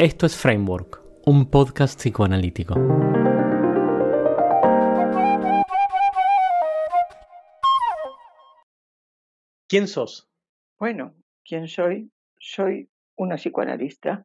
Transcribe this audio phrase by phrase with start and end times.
[0.00, 2.74] Esto es Framework, un podcast psicoanalítico.
[9.68, 10.30] ¿Quién sos?
[10.78, 12.12] Bueno, ¿quién soy?
[12.38, 14.24] Soy una psicoanalista.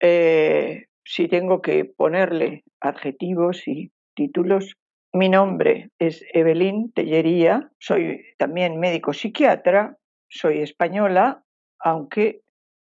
[0.00, 4.78] Eh, si tengo que ponerle adjetivos y títulos,
[5.12, 9.98] mi nombre es Evelyn Tellería, soy también médico psiquiatra,
[10.30, 11.44] soy española,
[11.78, 12.40] aunque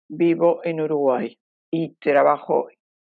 [0.06, 1.36] vivo en Uruguay
[1.72, 2.68] y trabajo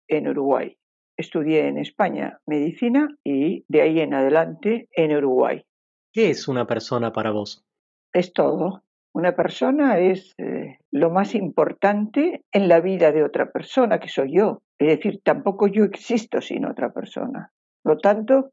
[0.09, 0.77] en Uruguay.
[1.17, 5.65] Estudié en España medicina y de ahí en adelante en Uruguay.
[6.13, 7.65] ¿Qué es una persona para vos?
[8.13, 8.83] Es todo.
[9.15, 14.37] Una persona es eh, lo más importante en la vida de otra persona, que soy
[14.37, 14.63] yo.
[14.79, 17.53] Es decir, tampoco yo existo sin otra persona.
[17.83, 18.51] Por lo tanto,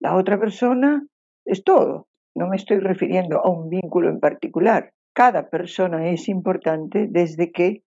[0.00, 1.06] la otra persona
[1.44, 2.08] es todo.
[2.34, 4.92] No me estoy refiriendo a un vínculo en particular.
[5.14, 7.82] Cada persona es importante desde que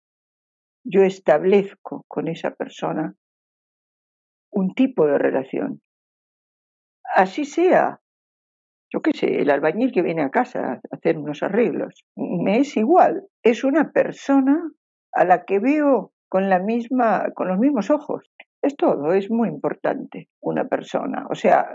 [0.84, 3.14] yo establezco con esa persona
[4.50, 5.80] un tipo de relación.
[7.14, 8.00] Así sea,
[8.92, 12.76] yo qué sé, el albañil que viene a casa a hacer unos arreglos, me es
[12.76, 14.70] igual, es una persona
[15.12, 18.30] a la que veo con la misma con los mismos ojos.
[18.62, 21.66] Es todo, es muy importante una persona, o sea,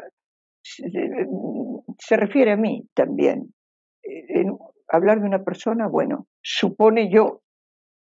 [0.64, 3.54] se, refiere a mí también.
[4.90, 7.42] hablar de una persona, bueno, supone yo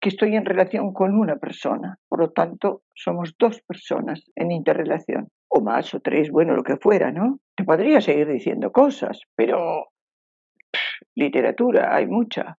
[0.02, 1.98] que estoy en relación con una persona.
[2.10, 5.30] Por lo tanto, somos dos personas en interrelación.
[5.48, 7.40] O más, o tres, bueno, lo que fuera, ¿no?
[7.56, 9.90] Te podría seguir diciendo cosas, pero
[11.14, 12.58] literatura hay mucha.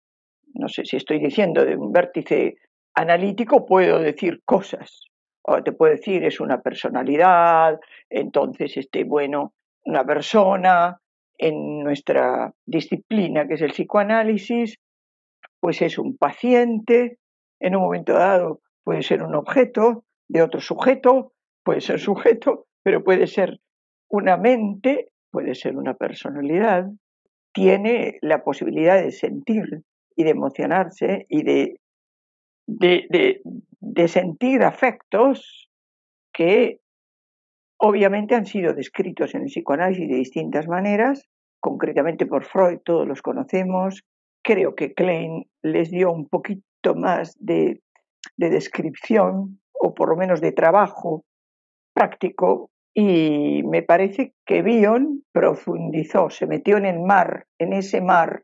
[0.53, 2.55] No sé si estoy diciendo de un vértice
[2.95, 5.09] analítico, puedo decir cosas.
[5.41, 7.77] O te puedo decir, es una personalidad,
[8.09, 10.97] entonces, este, bueno, una persona
[11.37, 14.77] en nuestra disciplina, que es el psicoanálisis,
[15.59, 17.17] pues es un paciente,
[17.63, 21.31] en un momento dado puede ser un objeto de otro sujeto,
[21.63, 23.59] puede ser sujeto, pero puede ser
[24.09, 26.85] una mente, puede ser una personalidad,
[27.53, 29.83] tiene la posibilidad de sentir
[30.15, 31.79] y de emocionarse y de,
[32.67, 33.41] de,
[33.79, 35.69] de, sentir afectos
[36.33, 36.79] que
[37.77, 41.29] obviamente han sido descritos en el psicoanálisis de distintas maneras,
[41.61, 44.03] concretamente por Freud, todos los conocemos.
[44.43, 46.63] Creo que Klein les dio un poquito
[46.93, 47.81] más de,
[48.35, 51.23] descripción o por lo menos de trabajo
[51.93, 58.43] práctico y me parece que Bion profundizó, se metió en el mar, en ese mar,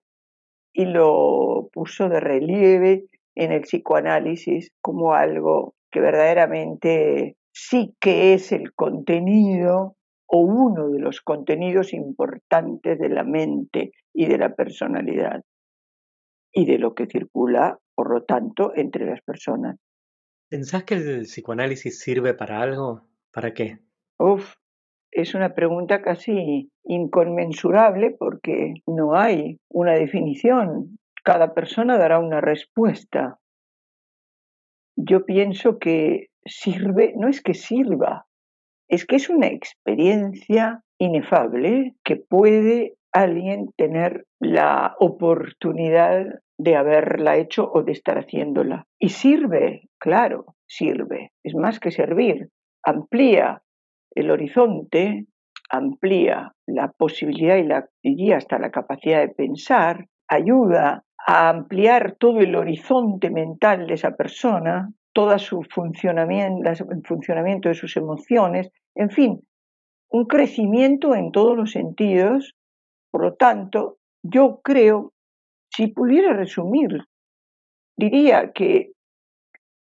[0.74, 3.06] y lo puso de relieve
[3.36, 9.96] en el psicoanálisis como algo que verdaderamente sí que es el contenido
[10.28, 15.42] o uno de los contenidos importantes de la mente y de la personalidad
[16.52, 19.76] y de lo que circula por lo tanto, entre las personas.
[20.50, 23.10] ¿Pensás que el psicoanálisis sirve para algo?
[23.34, 23.80] ¿Para qué?
[24.18, 24.56] Uf,
[25.12, 30.98] es una pregunta casi inconmensurable porque no hay una definición.
[31.26, 33.38] Cada persona dará una respuesta.
[34.96, 38.28] Yo pienso que sirve, no es que sirva,
[38.88, 46.26] es que es una experiencia inefable que puede alguien tener la oportunidad
[46.58, 48.86] de haberla hecho o de estar haciéndola.
[49.00, 51.32] Y sirve, claro, sirve.
[51.44, 52.50] Es más que servir.
[52.84, 53.64] Amplía
[54.14, 55.26] el horizonte,
[55.70, 62.56] amplía la posibilidad y la hasta la capacidad de pensar, ayuda a ampliar todo el
[62.56, 69.42] horizonte mental de esa persona, todo su funcionamiento, el funcionamiento de sus emociones, en fin,
[70.10, 72.56] un crecimiento en todos los sentidos.
[73.12, 75.14] Por lo tanto, yo creo
[75.72, 77.06] si pudiera resumir,
[77.96, 78.92] diría que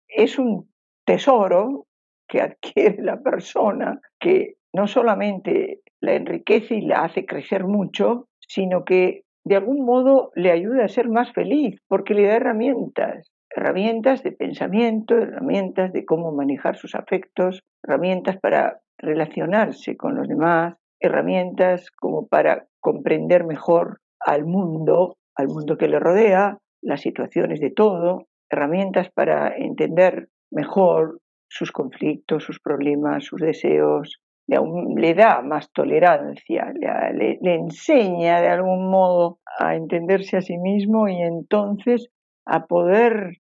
[0.08, 0.70] es un
[1.04, 1.86] tesoro
[2.28, 8.84] que adquiere la persona que no solamente la enriquece y la hace crecer mucho, sino
[8.84, 14.22] que de algún modo le ayuda a ser más feliz, porque le da herramientas, herramientas
[14.22, 21.90] de pensamiento, herramientas de cómo manejar sus afectos, herramientas para relacionarse con los demás, herramientas
[21.90, 28.26] como para comprender mejor al mundo al mundo que le rodea, las situaciones de todo,
[28.48, 37.38] herramientas para entender mejor sus conflictos, sus problemas, sus deseos, le, da más tolerancia, le,
[37.40, 42.08] le, enseña de algún modo a entenderse a sí mismo y entonces
[42.46, 43.38] a poder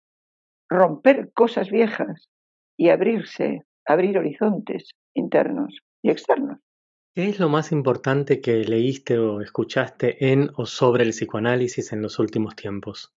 [0.69, 2.29] romper cosas viejas
[2.77, 6.59] y abrirse, abrir horizontes internos y externos.
[7.15, 12.03] ¿Qué es lo más importante que leíste o escuchaste en o sobre el psicoanálisis en
[12.03, 13.13] los últimos tiempos?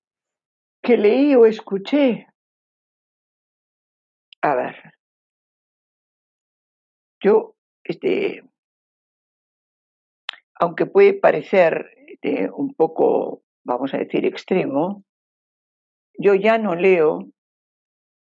[0.81, 2.27] ¿Qué leí o escuché?
[4.41, 4.75] A ver,
[7.25, 8.43] Yo, este,
[10.59, 15.03] aunque puede parecer este, un poco, vamos a decir, extremo,
[16.19, 17.27] yo ya no leo,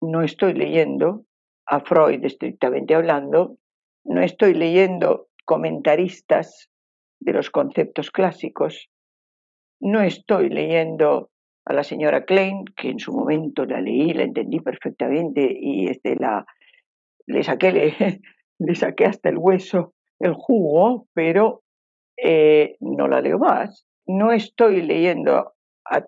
[0.01, 1.23] no estoy leyendo
[1.69, 3.57] a Freud estrictamente hablando,
[4.03, 6.69] no estoy leyendo comentaristas
[7.19, 8.89] de los conceptos clásicos,
[9.79, 11.29] no estoy leyendo
[11.65, 16.15] a la señora Klein, que en su momento la leí, la entendí perfectamente y este,
[16.15, 16.45] la,
[17.27, 17.71] le, saqué,
[18.59, 21.61] le, saqué hasta el hueso, el jugo, pero
[22.17, 23.85] eh, no la leo más.
[24.07, 25.53] No estoy leyendo
[25.85, 26.07] a,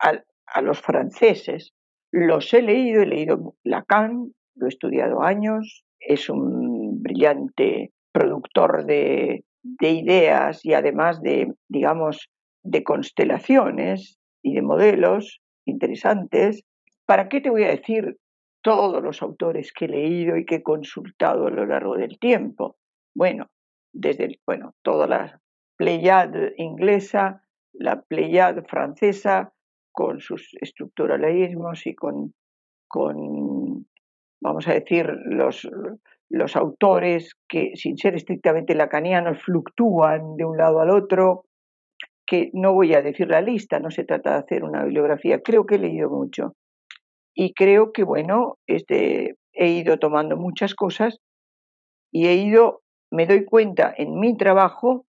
[0.00, 0.12] a,
[0.46, 1.72] a los franceses,
[2.12, 9.44] los he leído, he leído Lacan, lo he estudiado años, es un brillante productor de,
[9.62, 12.28] de ideas y además de, digamos,
[12.62, 16.62] de constelaciones y de modelos interesantes.
[17.06, 18.18] ¿Para qué te voy a decir
[18.62, 22.76] todos los autores que he leído y que he consultado a lo largo del tiempo?
[23.14, 23.48] Bueno,
[23.92, 25.40] desde bueno, toda la
[25.76, 27.42] Pleiade inglesa,
[27.72, 29.52] la Pleiade francesa,
[29.92, 32.34] con sus estructuralismos y con,
[32.88, 33.16] con
[34.44, 35.68] vamos a decir, los,
[36.28, 41.46] los autores que, sin ser estrictamente lacanianos, fluctúan de un lado al otro,
[42.26, 45.64] que no voy a decir la lista, no se trata de hacer una bibliografía, creo
[45.64, 46.54] que he leído mucho.
[47.34, 51.18] Y creo que, bueno, este, he ido tomando muchas cosas
[52.12, 55.06] y he ido, me doy cuenta en mi trabajo,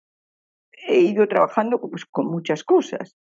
[0.88, 3.16] he ido trabajando pues, con muchas cosas.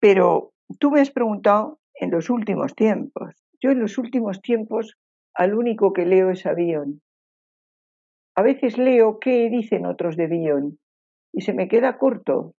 [0.00, 3.34] Pero tú me has preguntado en los últimos tiempos.
[3.60, 4.96] Yo en los últimos tiempos
[5.34, 7.00] al único que leo es a Bion.
[8.36, 10.78] A veces leo qué dicen otros de Bion
[11.32, 12.54] y se me queda corto.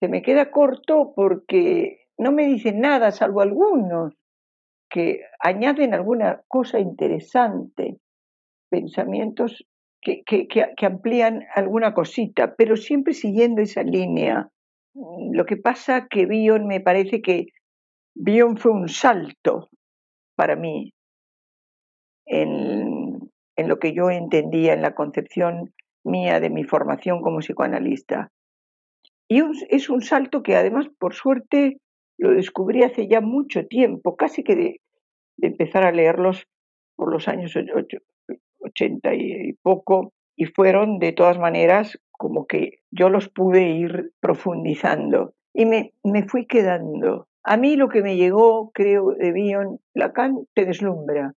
[0.00, 4.14] Se me queda corto porque no me dicen nada, salvo algunos
[4.90, 7.98] que añaden alguna cosa interesante,
[8.68, 9.64] pensamientos
[10.02, 10.24] que,
[10.82, 14.50] amplían alguna cosita, pero siempre siguiendo esa línea.
[14.94, 17.46] Lo que pasa que Bion me parece que
[18.14, 19.70] Bion fue un salto
[20.34, 20.92] para mí
[22.26, 25.72] en, en lo que yo entendía en la concepción
[26.04, 28.30] mía de mi formación como psicoanalista.
[29.28, 31.78] Y es un salto que además, por suerte,
[32.18, 34.80] lo descubrí hace ya mucho tiempo, casi que de,
[35.40, 36.46] empezar a leerlos
[36.96, 37.56] por los años
[38.60, 45.34] 80 y poco, y fueron de todas maneras como que yo los pude ir profundizando
[45.52, 47.26] y me, me fui quedando.
[47.44, 51.34] A mí lo que me llegó, creo, de Bion, Lacan te deslumbra,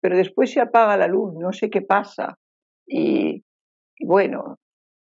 [0.00, 2.38] pero después se apaga la luz, no sé qué pasa.
[2.86, 3.44] Y,
[4.00, 4.58] bueno,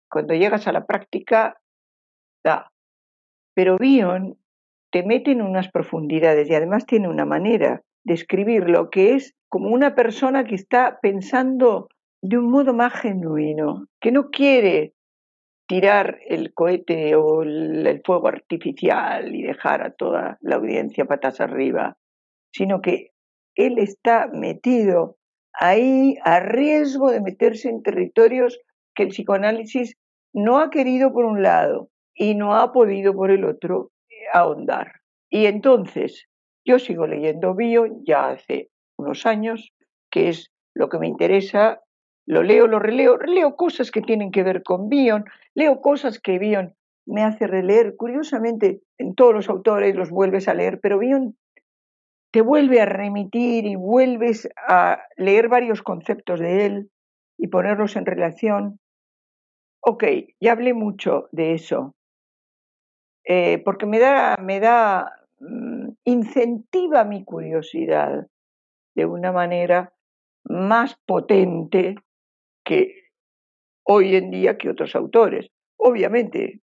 [0.10, 1.60] cuando llegas a la práctica,
[2.44, 2.72] da.
[3.56, 4.38] Pero Bion
[4.92, 9.70] te mete en unas profundidades y además tiene una manera de escribirlo que es como
[9.70, 11.90] una persona que está pensando
[12.22, 14.94] de un modo más genuino, que no quiere
[15.68, 21.98] tirar el cohete o el, fuego artificial y dejar a toda la audiencia patas arriba,
[22.52, 23.12] sino que
[23.56, 25.18] él está metido
[25.54, 28.60] ahí a riesgo de meterse en territorios
[28.96, 29.96] que el psicoanálisis
[30.34, 35.02] no ha querido por un lado y no ha podido por el otro eh, ahondar.
[35.30, 36.28] Y entonces,
[36.66, 39.74] yo sigo leyendo Bio ya hace unos años,
[40.12, 41.82] que es lo que me interesa,
[42.26, 46.40] lo leo, lo releo, leo cosas que tienen que ver con Bion, leo cosas que
[46.40, 46.74] Bion
[47.06, 47.96] me hace releer.
[47.98, 51.36] Curiosamente, en todos los autores los vuelves a leer, pero Bion
[52.32, 56.92] te vuelve a remitir y vuelves a leer varios conceptos de él
[57.38, 58.80] y ponerlos en relación.
[59.82, 60.04] Ok,
[60.40, 61.94] ya hablé mucho de eso,
[63.26, 68.28] eh, porque me da, me da, mm, incentiva mi curiosidad
[68.96, 69.94] de una manera
[70.46, 71.96] más potente
[72.64, 73.10] que
[73.86, 75.48] hoy en día que otros autores.
[75.78, 76.62] Obviamente,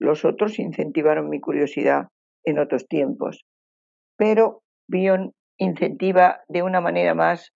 [0.00, 2.08] los otros incentivaron mi curiosidad
[2.44, 3.44] en otros tiempos,
[4.16, 7.52] pero Bion incentiva de una manera más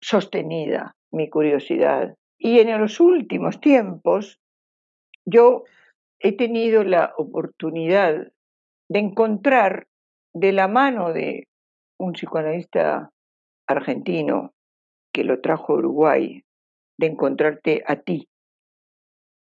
[0.00, 2.14] sostenida mi curiosidad.
[2.38, 4.38] Y en los últimos tiempos
[5.24, 5.64] yo
[6.20, 8.32] he tenido la oportunidad
[8.88, 9.86] de encontrar
[10.34, 11.48] de la mano de
[11.98, 13.10] un psicoanalista
[13.66, 14.52] argentino
[15.12, 16.42] que lo trajo a Uruguay,
[16.98, 18.28] de encontrarte a ti,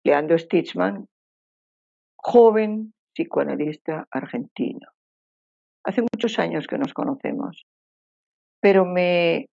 [0.04, 1.08] Leandro Stichman,
[2.16, 4.88] joven psicoanalista argentino.
[5.86, 7.66] Hace muchos años que nos conocemos,
[8.62, 9.50] pero me,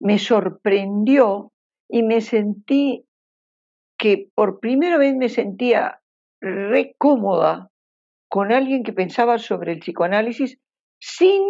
[0.00, 1.52] me sorprendió
[1.88, 3.04] y me sentí
[3.98, 6.00] que por primera vez me sentía
[6.40, 7.70] re cómoda
[8.28, 10.58] con alguien que pensaba sobre el psicoanálisis
[11.00, 11.42] sin,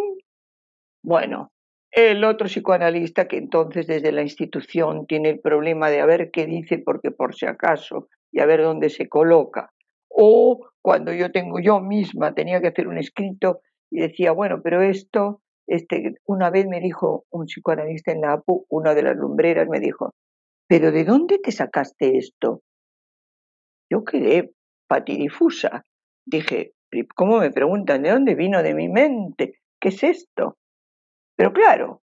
[1.03, 1.51] bueno,
[1.95, 6.45] el otro psicoanalista que entonces desde la institución tiene el problema de a ver qué
[6.45, 9.71] dice porque por si acaso y a ver dónde se coloca.
[10.09, 14.81] O cuando yo tengo yo misma, tenía que hacer un escrito y decía, bueno, pero
[14.81, 19.69] esto, este, una vez me dijo un psicoanalista en la APU, una de las lumbreras,
[19.69, 20.13] me dijo,
[20.67, 22.61] pero ¿de dónde te sacaste esto?
[23.89, 24.51] Yo quedé
[24.89, 25.85] patidifusa.
[26.25, 26.73] Dije,
[27.15, 29.59] ¿cómo me preguntan de dónde vino de mi mente?
[29.79, 30.57] ¿Qué es esto?
[31.35, 32.01] Pero claro,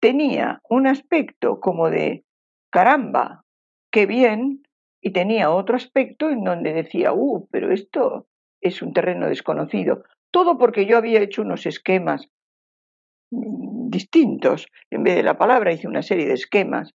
[0.00, 2.24] tenía un aspecto como de,
[2.70, 3.44] caramba,
[3.90, 4.62] qué bien,
[5.00, 8.26] y tenía otro aspecto en donde decía, uh, pero esto
[8.60, 10.04] es un terreno desconocido.
[10.30, 12.26] Todo porque yo había hecho unos esquemas
[13.30, 14.66] mm, distintos.
[14.90, 16.92] En vez de la palabra hice una serie de esquemas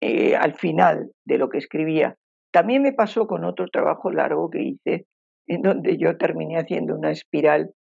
[0.00, 2.16] eh, al final de lo que escribía.
[2.52, 5.06] También me pasó con otro trabajo largo que hice,
[5.46, 7.72] en donde yo terminé haciendo una espiral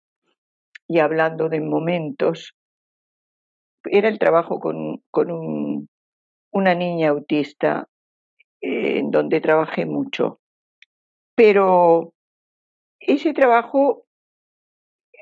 [0.88, 2.54] y hablando de momentos.
[3.86, 5.88] Era el trabajo con, con
[6.52, 7.88] una niña autista
[8.62, 10.40] eh, en donde trabajé mucho.
[11.36, 12.14] Pero
[13.00, 14.06] ese trabajo,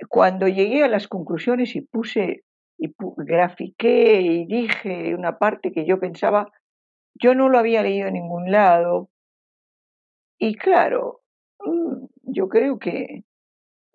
[0.09, 2.43] cuando llegué a las conclusiones y puse
[2.77, 6.51] y grafiqué y dije una parte que yo pensaba,
[7.13, 9.09] yo no lo había leído en ningún lado.
[10.37, 11.21] Y claro,
[11.59, 13.23] mm, yo creo que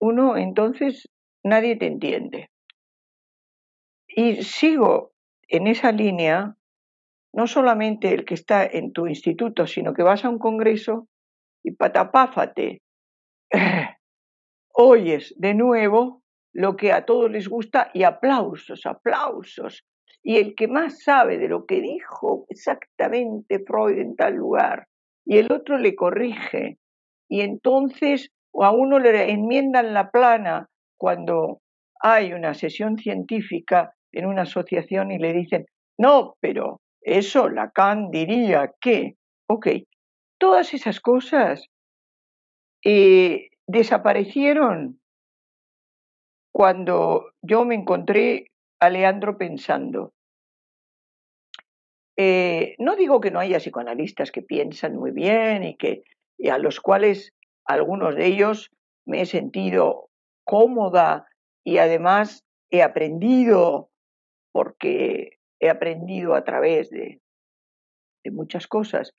[0.00, 1.08] uno entonces
[1.44, 2.49] nadie te entiende.
[4.14, 5.12] Y sigo
[5.48, 6.56] en esa línea
[7.32, 11.06] no solamente el que está en tu instituto, sino que vas a un congreso
[11.62, 12.82] y patapáfate,
[14.72, 19.84] oyes de nuevo lo que a todos les gusta y aplausos, aplausos.
[20.22, 24.86] Y el que más sabe de lo que dijo exactamente Freud en tal lugar,
[25.24, 26.78] y el otro le corrige,
[27.28, 31.60] y entonces a uno le enmiendan la plana cuando
[32.00, 35.66] hay una sesión científica en una asociación y le dicen,
[35.98, 39.16] no, pero eso Lacan diría que,
[39.48, 39.68] ok,
[40.38, 41.66] todas esas cosas
[42.84, 45.00] eh, desaparecieron
[46.52, 48.50] cuando yo me encontré
[48.80, 50.12] a Leandro pensando.
[52.16, 56.02] Eh, no digo que no haya psicoanalistas que piensan muy bien y que
[56.40, 57.34] y a los cuales
[57.66, 58.70] algunos de ellos
[59.06, 60.08] me he sentido
[60.44, 61.26] cómoda
[61.64, 63.90] y además he aprendido
[64.52, 67.20] porque he aprendido a través de,
[68.32, 69.12] muchas cosas.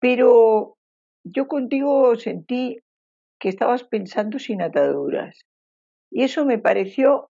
[0.00, 0.76] Pero
[1.24, 2.78] yo contigo sentí
[3.40, 5.40] que estabas pensando sin ataduras.
[6.10, 7.28] Y eso me pareció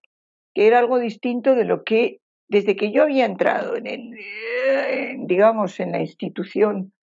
[0.53, 4.15] que era algo distinto de lo que, desde que yo había entrado en,
[5.27, 6.93] digamos, en la institución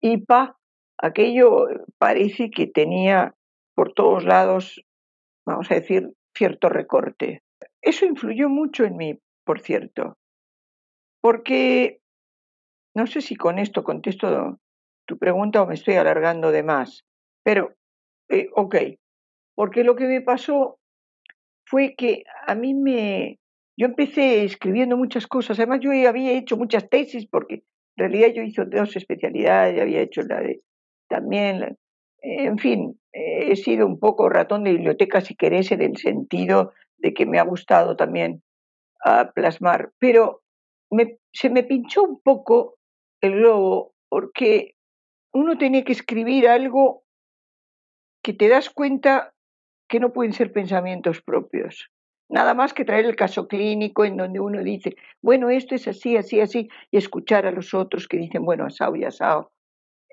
[0.00, 0.56] IPA,
[0.98, 1.66] aquello
[1.98, 3.34] parece que tenía
[3.74, 4.82] por todos lados,
[5.46, 7.42] vamos a decir, cierto recorte.
[7.80, 10.16] Eso influyó mucho en mí, por cierto,
[11.20, 12.00] porque
[12.94, 14.58] no sé si con esto contesto
[15.06, 17.04] tu pregunta o me estoy alargando de más,
[17.42, 17.74] pero,
[18.28, 18.76] eh, ok,
[19.54, 20.78] porque lo que me pasó
[21.66, 23.38] fue que a mí me...
[23.76, 27.62] Yo empecé escribiendo muchas cosas, además yo había hecho muchas tesis porque en
[27.96, 30.42] realidad yo hice dos especialidades, había hecho la
[31.08, 31.76] también,
[32.22, 37.12] en fin, he sido un poco ratón de biblioteca si querés en el sentido de
[37.14, 38.42] que me ha gustado también
[39.04, 40.42] ah, plasmar, pero
[41.32, 42.76] se me pinchó un poco
[43.20, 44.74] el globo porque
[45.32, 47.02] uno tiene que escribir algo
[48.22, 49.34] que te das cuenta
[49.88, 51.90] que no pueden ser pensamientos propios.
[52.28, 56.16] Nada más que traer el caso clínico en donde uno dice, bueno, esto es así,
[56.16, 59.52] así, así, y escuchar a los otros que dicen, bueno, asado y asado.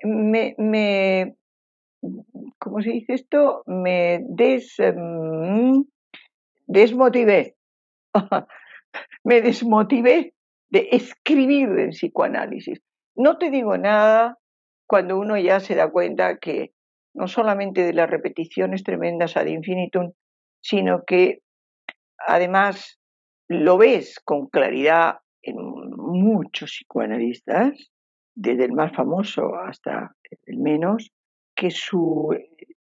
[0.02, 1.36] Me, me,
[2.58, 3.62] ¿cómo se dice esto?
[3.66, 5.84] Me des, em,
[6.66, 7.56] desmotivé.
[9.24, 10.34] me desmotivé
[10.70, 12.80] de escribir en psicoanálisis.
[13.14, 14.38] No te digo nada
[14.86, 16.72] cuando uno ya se da cuenta que
[17.14, 20.12] no solamente de las repeticiones tremendas ad infinitum,
[20.62, 21.40] sino que
[22.26, 22.98] además
[23.48, 27.90] lo ves con claridad en muchos psicoanalistas,
[28.34, 30.14] desde el más famoso hasta
[30.46, 31.12] el menos,
[31.54, 32.34] que su,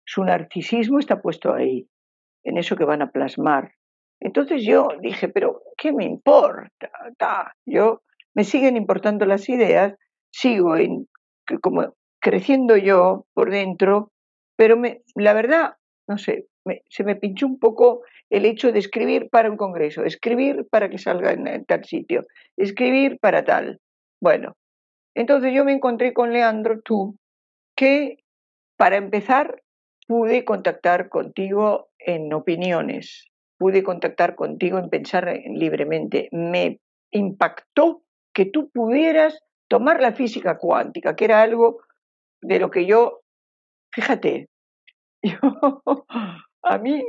[0.05, 1.89] su narcisismo está puesto ahí,
[2.45, 3.73] en eso que van a plasmar
[4.21, 6.91] entonces yo dije, pero ¿qué me importa?
[7.67, 8.03] yo
[8.35, 9.95] me siguen importando las ideas,
[10.31, 11.09] sigo en,
[11.63, 14.13] como creciendo yo por dentro,
[14.57, 15.75] pero me, la verdad,
[16.07, 16.47] no sé,
[16.89, 20.99] se me pinchó un poco el hecho de escribir para un congreso, escribir para que
[20.99, 23.81] salga en, tal sitio, escribir para tal.
[24.21, 24.55] Bueno,
[25.15, 27.17] entonces yo me encontré con Leandro, tú,
[27.75, 28.19] que
[28.77, 29.63] para empezar
[30.07, 33.30] pude contactar contigo en opiniones
[33.61, 36.31] pude contactar contigo en pensar libremente.
[36.33, 38.03] Me impactó
[38.35, 39.39] que tú pudieras
[39.69, 41.83] tomar la física cuántica, que era algo
[42.41, 43.21] de lo que yo,
[43.93, 44.49] fíjate,
[45.23, 45.39] yo,
[46.63, 47.05] a mí,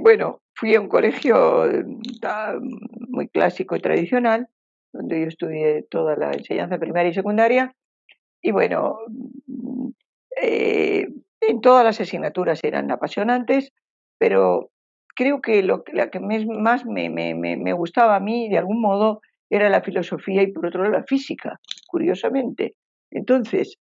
[0.00, 4.48] bueno, fui a un colegio mm, muy clásico y tradicional,
[4.94, 7.76] donde yo estudié toda la enseñanza primaria y secundaria,
[8.40, 8.96] y bueno,
[9.46, 9.90] mm,
[10.40, 11.06] eh,
[11.42, 13.74] en todas las asignaturas eran apasionantes,
[14.18, 14.70] pero
[15.16, 19.20] creo que lo la que más me, me, me, gustaba a mí, de algún modo,
[19.50, 21.58] era la filosofía y por otro lado la física,
[21.88, 22.74] curiosamente.
[23.10, 23.76] Entonces,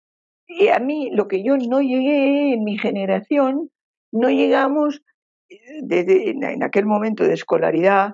[0.47, 3.71] y a mí lo que yo no llegué en mi generación,
[4.13, 5.03] no llegamos
[5.49, 8.13] eh, desde en aquel momento de escolaridad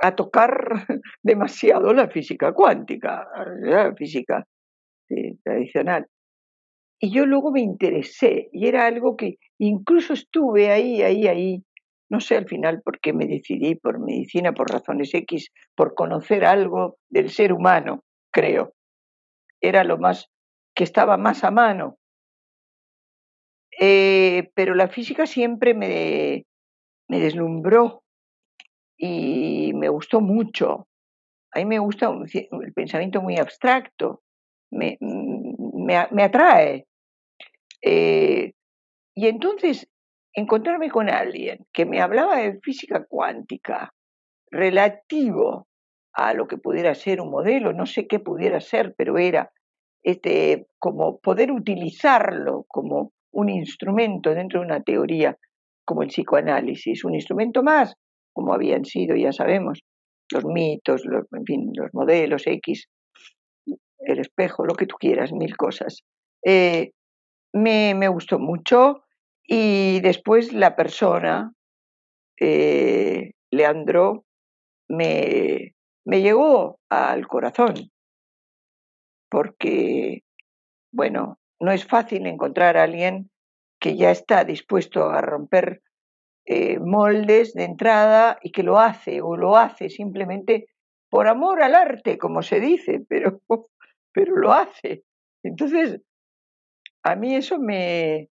[0.00, 0.86] a tocar
[1.22, 3.26] demasiado la física cuántica,
[3.60, 4.46] la física
[5.44, 6.06] tradicional.
[7.00, 11.64] Y yo luego me interesé y era algo que incluso estuve ahí, ahí, ahí.
[12.12, 16.44] No sé al final por qué me decidí por medicina, por razones X, por conocer
[16.44, 18.74] algo del ser humano, creo.
[19.62, 20.28] Era lo más
[20.74, 21.96] que estaba más a mano.
[23.80, 26.44] Eh, pero la física siempre me,
[27.08, 28.02] me deslumbró
[28.98, 30.86] y me gustó mucho.
[31.54, 34.20] A mí me gusta el pensamiento muy abstracto,
[34.70, 36.84] me, me, me atrae.
[37.80, 38.52] Eh,
[39.14, 39.88] y entonces
[40.34, 43.92] encontrarme con alguien que me hablaba de física cuántica
[44.50, 45.66] relativo
[46.14, 49.50] a lo que pudiera ser un modelo, no sé qué pudiera ser, pero era
[50.02, 55.36] este, como poder utilizarlo como un instrumento dentro de una teoría
[55.84, 57.94] como el psicoanálisis, un instrumento más,
[58.32, 59.80] como habían sido, ya sabemos,
[60.32, 62.88] los mitos, los, en fin, los modelos X,
[63.98, 66.02] el espejo, lo que tú quieras, mil cosas.
[66.44, 66.92] Eh,
[67.52, 69.04] me, me, gustó mucho
[69.54, 71.52] y después la persona,
[72.40, 74.24] eh, Leandro,
[74.88, 75.74] me,
[76.06, 77.74] me llegó al corazón,
[79.30, 80.22] porque,
[80.90, 83.28] bueno, no es fácil encontrar a alguien
[83.78, 85.82] que ya está dispuesto a romper
[86.46, 90.68] eh, moldes de entrada y que lo hace o lo hace simplemente
[91.10, 93.42] por amor al arte, como se dice, pero,
[94.12, 95.02] pero lo hace.
[95.42, 96.00] Entonces,
[97.02, 98.30] a mí eso me,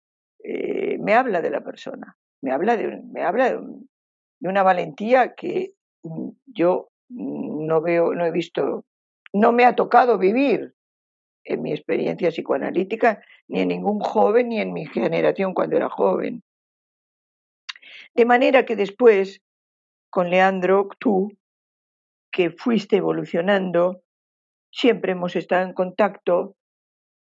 [0.51, 3.61] eh, me habla de la persona, me habla, de, me habla de,
[4.41, 8.87] una valentía que mm, yo no veo, no he visto,
[9.35, 10.75] no me ha tocado vivir
[11.45, 16.43] en mi experiencia psicoanalítica, ni en ningún joven, ni en mi generación cuando era joven.
[18.15, 19.43] De manera que después,
[20.09, 21.31] con Leandro, tú,
[22.33, 24.01] que fuiste evolucionando,
[24.71, 26.57] siempre hemos estado en contacto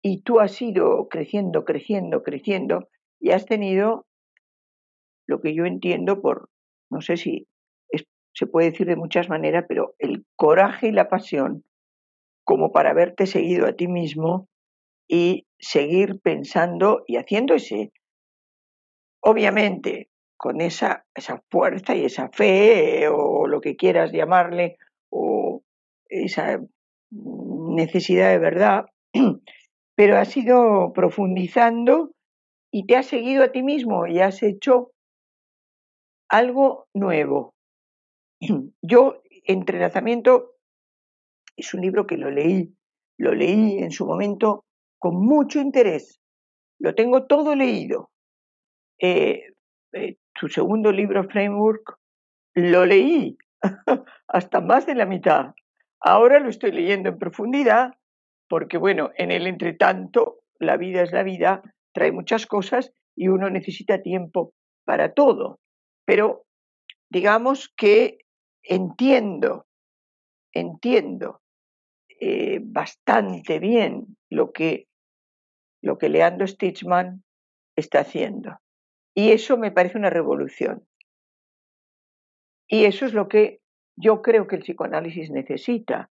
[0.01, 2.87] y tú has ido creciendo, creciendo, creciendo
[3.19, 4.05] y has tenido
[5.27, 6.49] lo que yo entiendo por,
[6.89, 7.47] no sé si
[8.33, 11.65] se puede decir de muchas maneras, pero el coraje y la pasión
[12.45, 14.47] como para haberte seguido a ti mismo
[15.07, 17.91] y seguir pensando y haciendo ese,
[19.21, 24.77] obviamente, con esa, esa fuerza y esa fe o lo que quieras llamarle,
[25.09, 25.61] o
[26.07, 26.61] esa
[27.11, 28.85] necesidad de verdad,
[29.95, 32.11] pero has ido profundizando
[32.71, 34.91] y te has seguido a ti mismo y has hecho
[36.29, 37.53] algo nuevo.
[38.81, 40.55] Yo, Entrelazamiento,
[41.57, 42.75] es un libro que lo leí,
[43.17, 44.65] lo leí en su momento
[44.99, 46.19] con mucho interés.
[46.79, 48.11] Lo tengo todo leído.
[48.99, 49.53] Eh,
[49.93, 51.97] eh, su segundo libro, Framework,
[52.53, 53.37] lo leí
[54.27, 55.53] hasta más de la mitad.
[55.99, 57.93] Ahora lo estoy leyendo en profundidad
[58.47, 61.61] porque, bueno, en el entretanto, la vida es la vida,
[61.93, 64.53] trae muchas cosas y uno necesita tiempo
[64.85, 65.59] para todo.
[66.05, 66.45] Pero
[67.09, 68.19] digamos que
[68.63, 69.65] entiendo,
[70.53, 71.41] entiendo
[72.19, 74.87] eh, bastante bien lo que,
[75.81, 77.23] lo que Leandro Stichman
[77.75, 78.57] está haciendo.
[79.15, 80.85] Y eso me parece una revolución.
[82.67, 83.61] Y eso es lo que
[83.95, 86.09] yo creo que el psicoanálisis necesita.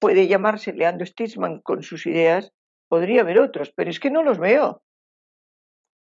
[0.00, 2.52] Puede llamarse Leandro Stichman con sus ideas,
[2.90, 4.82] podría haber otros, pero es que no los veo.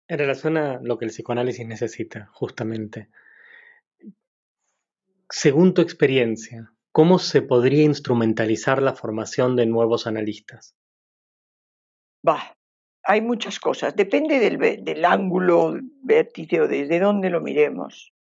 [0.07, 3.09] En relación a lo que el psicoanálisis necesita, justamente.
[5.31, 10.77] Según tu experiencia, ¿cómo se podría instrumentalizar la formación de nuevos analistas?
[12.23, 12.55] Bah,
[13.03, 13.97] hay muchas cosas.
[13.97, 18.13] Depende del, del ángulo vértice o desde dónde lo miremos.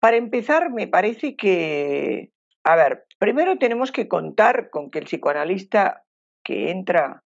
[0.00, 2.32] Para empezar, me parece que,
[2.64, 6.02] a ver, primero tenemos que contar con que el psicoanalista
[6.42, 7.22] que entra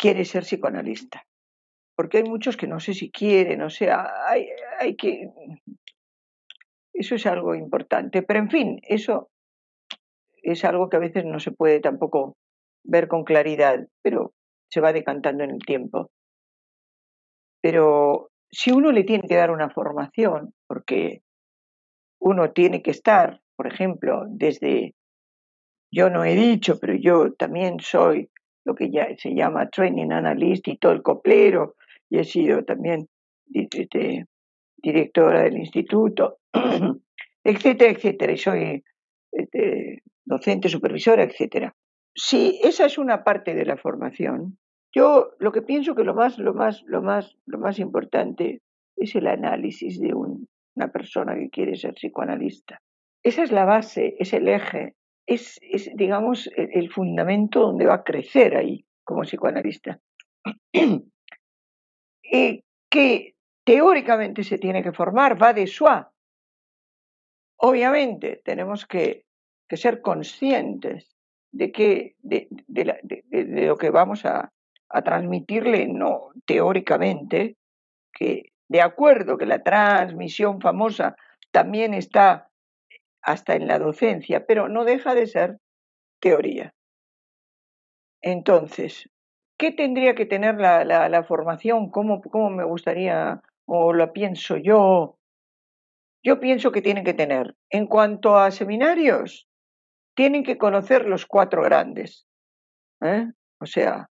[0.00, 1.26] quiere ser psicoanalista.
[1.94, 5.30] Porque hay muchos que no sé si quieren, o sea, hay, hay que
[6.94, 8.22] Eso es algo importante.
[8.22, 9.28] Pero en fin, eso
[10.42, 12.36] es algo que a veces no se puede tampoco
[12.82, 14.32] ver con claridad, pero
[14.70, 16.10] se va decantando en el tiempo.
[17.60, 21.22] Pero si uno le tiene que dar una formación, porque
[22.18, 24.94] uno tiene que estar, por ejemplo, desde,
[25.92, 28.30] yo no he dicho, pero yo también soy
[28.64, 31.76] lo que ya se llama Training Analyst y todo el coplero,
[32.08, 33.08] y he sido también
[34.82, 36.38] directora del instituto,
[37.44, 38.84] etcétera, etcétera, y soy
[39.32, 41.74] este, docente, supervisora, etcétera.
[42.14, 44.58] Si esa es una parte de la formación,
[44.92, 48.60] yo lo que pienso que lo más, lo más, lo más, lo más importante
[48.96, 52.80] es el análisis de una persona que quiere ser psicoanalista.
[53.22, 54.94] Esa es la base, es el eje,
[55.30, 55.60] es,
[55.94, 60.00] digamos, el, fundamento donde va a crecer ahí como psicoanalista.
[60.72, 66.12] y que teóricamente se tiene que formar, va de suá.
[67.58, 69.24] Obviamente tenemos que,
[69.70, 71.16] ser conscientes
[71.52, 72.48] de, que, de,
[73.66, 74.52] lo que vamos a,
[74.88, 77.56] a transmitirle, no teóricamente,
[78.12, 81.14] que de acuerdo que la transmisión famosa
[81.52, 82.49] también está
[83.22, 85.58] hasta en la docencia, pero no deja de ser
[86.20, 86.74] teoría.
[88.22, 89.08] Entonces,
[89.58, 91.90] ¿qué tendría que tener la, la, formación?
[91.90, 95.16] ¿Cómo, ¿Cómo me gustaría o la pienso yo?
[96.22, 99.48] Yo pienso que tienen que tener, en cuanto a seminarios,
[100.14, 102.26] tienen que conocer los cuatro grandes.
[103.02, 103.26] ¿eh?
[103.58, 104.10] O sea,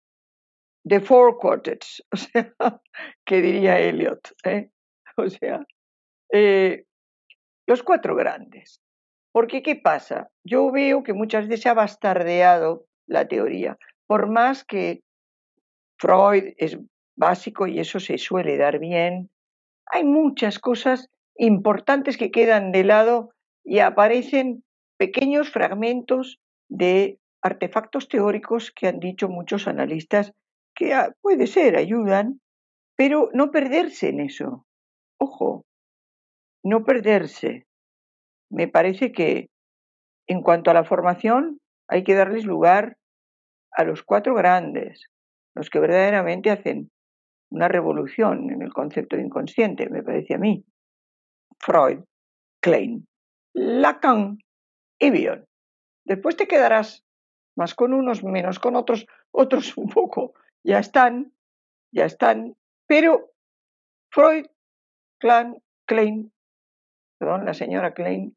[0.87, 2.55] The Four Quartets, o sea,
[3.25, 4.71] que diría Eliot, ¿eh?
[5.17, 5.65] o sea,
[6.33, 6.85] eh,
[7.67, 8.81] los cuatro grandes.
[9.37, 10.31] Porque, ¿qué pasa?
[10.45, 15.03] Yo veo que muchas veces se ha bastardeado la teoría, por más que
[15.99, 16.79] Freud es
[17.19, 19.29] básico y eso se suele dar bien,
[19.93, 23.29] hay muchas cosas importantes que quedan de lado
[23.63, 24.65] y aparecen
[24.97, 30.33] pequeños fragmentos de artefactos teóricos que han dicho muchos analistas
[30.75, 32.41] que ah, puede ser, ayudan,
[32.97, 34.65] pero no perderse en eso.
[35.21, 35.67] Ojo,
[36.65, 37.67] no perderse.
[38.51, 39.49] Me parece que
[40.27, 42.97] en cuanto a la formación hay que darles lugar
[43.73, 45.07] a los cuatro grandes,
[45.55, 46.91] los que verdaderamente hacen
[47.51, 50.65] una revolución en el concepto inconsciente, me parece a mí.
[51.59, 52.01] Freud,
[52.61, 53.07] Klein,
[53.55, 54.39] Lacan
[54.99, 55.45] y Bion.
[56.05, 57.05] Después te quedarás
[57.57, 60.35] más con unos, menos con otros, otros un poco
[60.67, 61.33] ya están,
[61.93, 62.57] ya están,
[62.89, 63.31] pero
[64.11, 64.47] Freud,
[65.19, 66.33] Klein,
[67.19, 68.37] perdón, la señora Klein,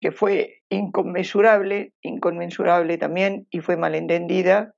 [0.00, 4.74] que fue inconmensurable, inconmensurable también y fue malentendida,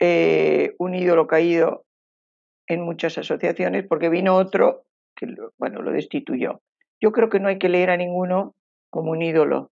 [0.00, 1.84] eh, un ídolo caído
[2.68, 4.84] en muchas asociaciones porque vino otro
[5.16, 5.26] que,
[5.58, 6.62] bueno, lo destituyó.
[7.00, 8.54] Yo creo que no hay que leer a ninguno
[8.90, 9.70] como un ídolo,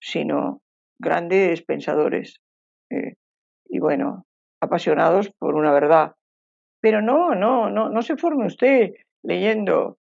[0.00, 0.60] sino
[0.98, 2.40] grandes pensadores.
[2.90, 3.14] Eh,
[3.66, 4.26] y bueno,
[4.60, 6.14] apasionados por una verdad.
[6.80, 9.96] Pero no, no, no, no se forme usted leyendo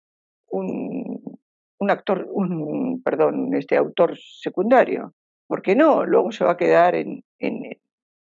[0.53, 5.15] un, actor, un, perdón, este autor secundario,
[5.49, 7.65] porque no, luego se va a quedar en, en,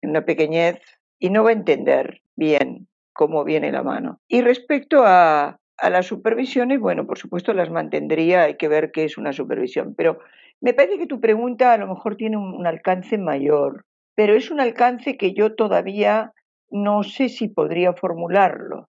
[0.02, 0.80] en una pequeñez
[1.18, 4.20] y no va a entender bien cómo viene la mano.
[4.28, 9.04] Y respecto a, a las supervisiones, bueno, por supuesto las mantendría, hay que ver qué
[9.04, 10.18] es una supervisión, pero
[10.60, 14.60] me parece que tu pregunta a lo mejor tiene un alcance mayor pero es un
[14.60, 16.32] alcance que yo todavía
[16.70, 18.88] no sé si podría formularlo,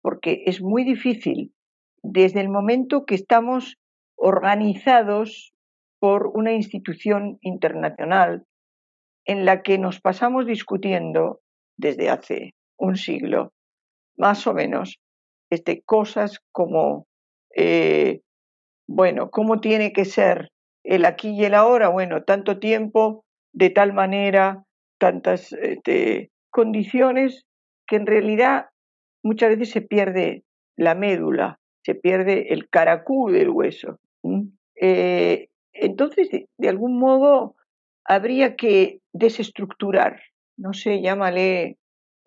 [0.00, 1.52] porque es muy difícil
[2.02, 3.76] desde el momento que estamos
[4.16, 5.52] organizados
[5.98, 8.44] por una institución internacional
[9.26, 11.40] en la que nos pasamos discutiendo
[11.76, 13.52] desde hace un siglo,
[14.16, 14.98] más o menos,
[15.50, 17.06] este, cosas como,
[17.54, 18.20] eh,
[18.88, 20.50] bueno, ¿cómo tiene que ser
[20.84, 21.88] el aquí y el ahora?
[21.88, 24.64] Bueno, tanto tiempo de tal manera,
[24.98, 27.44] tantas este, condiciones,
[27.86, 28.66] que en realidad
[29.22, 30.44] muchas veces se pierde
[30.76, 31.58] la médula,
[31.90, 33.98] se pierde el caracú del hueso.
[34.80, 37.56] Eh, entonces, de, algún modo,
[38.04, 40.20] habría que desestructurar,
[40.56, 41.78] no sé, llámale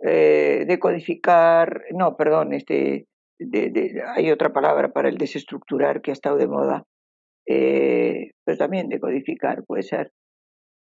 [0.03, 3.07] eh, decodificar, no, perdón, este,
[4.15, 6.83] hay otra palabra para el desestructurar que ha estado de moda,
[7.47, 10.11] eh, pero también decodificar puede ser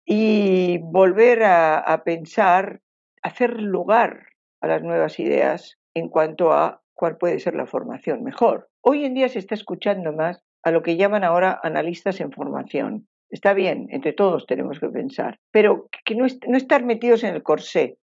[0.05, 2.81] y volver a, pensar,
[3.23, 4.29] hacer lugar
[4.61, 8.69] a las nuevas ideas en cuanto a cuál puede ser la formación mejor.
[8.81, 13.07] Hoy en día se está escuchando más a lo que llaman ahora analistas en formación.
[13.31, 17.45] Está bien, entre todos tenemos que pensar, pero que no, no estar metidos en el
[17.45, 17.99] corsé,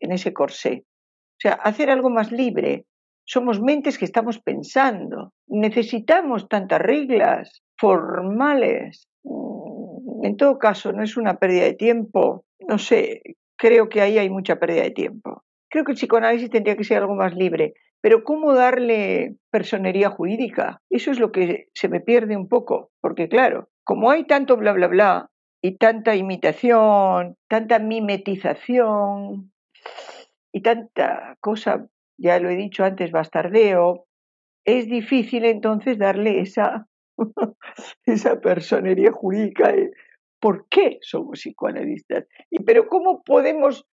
[0.00, 0.84] en ese corsé.
[0.84, 2.84] O sea, hacer algo más libre.
[3.24, 9.08] Somos mentes que estamos pensando, necesitamos tantas reglas formales.
[9.24, 12.44] Mm, en todo caso, no es una pérdida de tiempo.
[12.60, 13.22] No sé,
[13.56, 15.42] creo que ahí hay mucha pérdida de tiempo.
[15.70, 17.74] Creo que el psicoanálisis tendría que ser algo más libre.
[18.06, 20.80] Pero ¿cómo darle personería jurídica?
[20.88, 24.72] Eso es lo que se me pierde un poco, porque claro, como hay tanto bla
[24.74, 29.50] bla bla y tanta imitación, tanta mimetización
[30.52, 34.06] y tanta cosa, ya lo he dicho antes, bastardeo,
[34.64, 36.86] es difícil entonces darle esa,
[38.06, 39.74] esa personería jurídica.
[40.38, 42.24] ¿Por qué somos psicoanalistas?
[42.50, 43.84] Y, pero ¿cómo podemos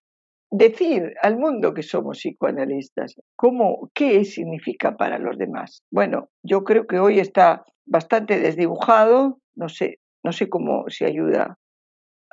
[0.56, 3.16] decir al mundo que somos psicoanalistas.
[3.34, 5.82] ¿Cómo, ¿Qué significa para los demás?
[5.90, 11.58] Bueno, yo creo que hoy está bastante desdibujado, no sé, no sé cómo se ayuda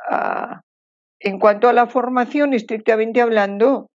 [0.08, 0.62] a...
[1.20, 3.90] En cuanto a la formación, estrictamente hablando,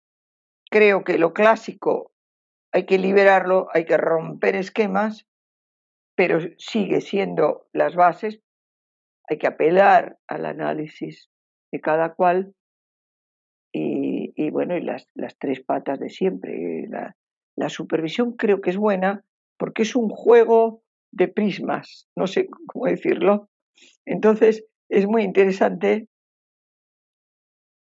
[0.69, 2.11] creo que lo clásico
[2.73, 5.25] hay que liberarlo, hay que romper esquemas,
[6.15, 8.39] pero sigue siendo las bases,
[9.29, 11.29] hay que apelar al análisis
[11.71, 12.53] de cada cual
[13.73, 14.12] y,
[14.53, 16.87] bueno, y las, las, tres patas de siempre.
[16.87, 17.15] La,
[17.55, 19.25] la supervisión creo que es buena
[19.57, 23.49] porque es un juego de prismas, no sé cómo decirlo.
[24.05, 26.07] Entonces, es muy interesante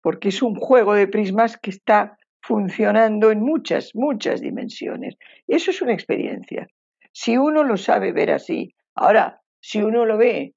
[0.03, 5.17] porque es un juego de prismas que está funcionando en muchas, muchas dimensiones.
[5.49, 6.69] Eso es una experiencia.
[7.13, 10.55] Si uno lo sabe ver así, ahora, si uno lo ve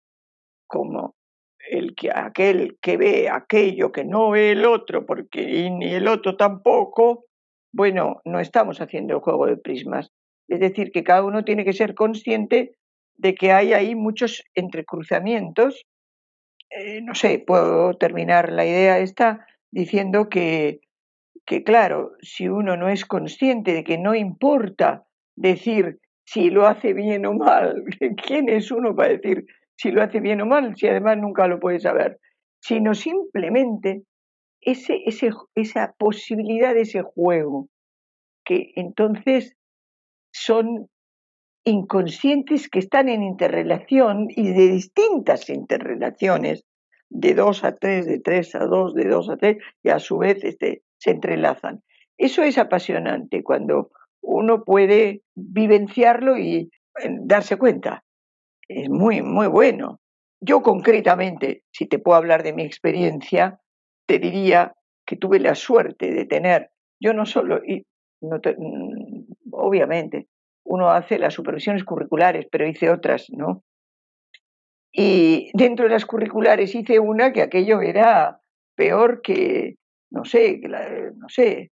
[0.67, 1.15] como
[1.69, 6.35] el que, aquel que ve aquello que no ve el otro, porque ni el otro
[6.35, 7.25] tampoco,
[7.71, 10.11] bueno, no estamos haciendo el juego de prismas.
[10.47, 12.75] Es decir, que cada uno tiene que ser consciente
[13.17, 15.85] de que hay ahí muchos entrecruzamientos.
[16.71, 20.81] Eh, no sé, puedo terminar la idea esta diciendo que,
[21.45, 25.05] que, claro, si uno no es consciente de que no importa
[25.35, 27.83] decir si lo hace bien o mal,
[28.25, 29.45] ¿quién es uno para decir
[29.79, 32.19] si lo hace bien o mal, si además nunca lo puede saber,
[32.59, 34.03] sino simplemente
[34.59, 37.69] ese, ese, esa posibilidad de ese juego,
[38.43, 39.55] que entonces
[40.33, 40.89] son
[41.63, 46.65] inconscientes que están en interrelación y de distintas interrelaciones,
[47.09, 50.17] de dos a tres, de tres a dos, de dos a tres, y a su
[50.17, 51.83] vez este, se entrelazan.
[52.17, 56.69] Eso es apasionante cuando uno puede vivenciarlo y
[57.01, 58.03] eh, darse cuenta
[58.69, 59.99] es muy, muy bueno.
[60.39, 63.59] Yo concretamente, si te puedo hablar de mi experiencia,
[64.07, 64.73] te diría
[65.05, 66.69] que tuve la suerte de tener,
[67.01, 67.85] yo no solo, y
[68.21, 70.27] mm, obviamente,
[70.63, 73.63] uno hace las supervisiones curriculares, pero hice otras, ¿no?
[74.91, 78.39] Y dentro de las curriculares hice una que aquello era
[78.75, 79.75] peor que,
[80.11, 81.71] no sé, que no sé,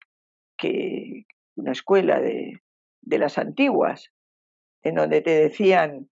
[0.57, 1.23] que
[1.55, 2.61] una escuela de,
[3.01, 4.11] de las antiguas,
[4.83, 6.09] en donde te decían,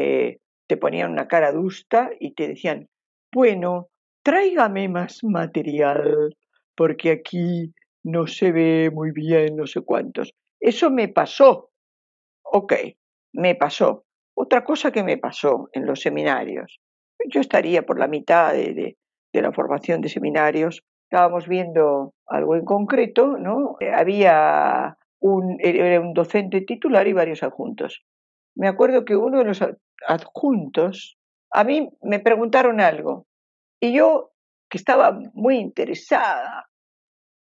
[0.00, 2.88] eh, te ponían una cara adusta y te decían,
[3.32, 3.88] bueno,
[4.22, 6.34] tráigame más material,
[6.74, 10.32] porque aquí no se ve muy bien, no sé cuántos.
[10.58, 11.70] Eso me pasó.
[12.42, 12.72] Ok,
[13.34, 14.04] me pasó.
[14.34, 16.80] Otra cosa que me pasó en los seminarios.
[17.28, 18.96] Yo estaría por la mitad de,
[19.32, 20.82] la formación de seminarios.
[21.10, 23.76] Estábamos viendo algo en concreto, ¿no?
[23.94, 28.02] había un, era un docente titular y varios adjuntos.
[28.60, 29.64] Me acuerdo que uno de los
[30.06, 31.16] adjuntos,
[31.50, 33.26] a mí me preguntaron algo
[33.80, 34.32] y yo,
[34.68, 36.68] que estaba muy interesada,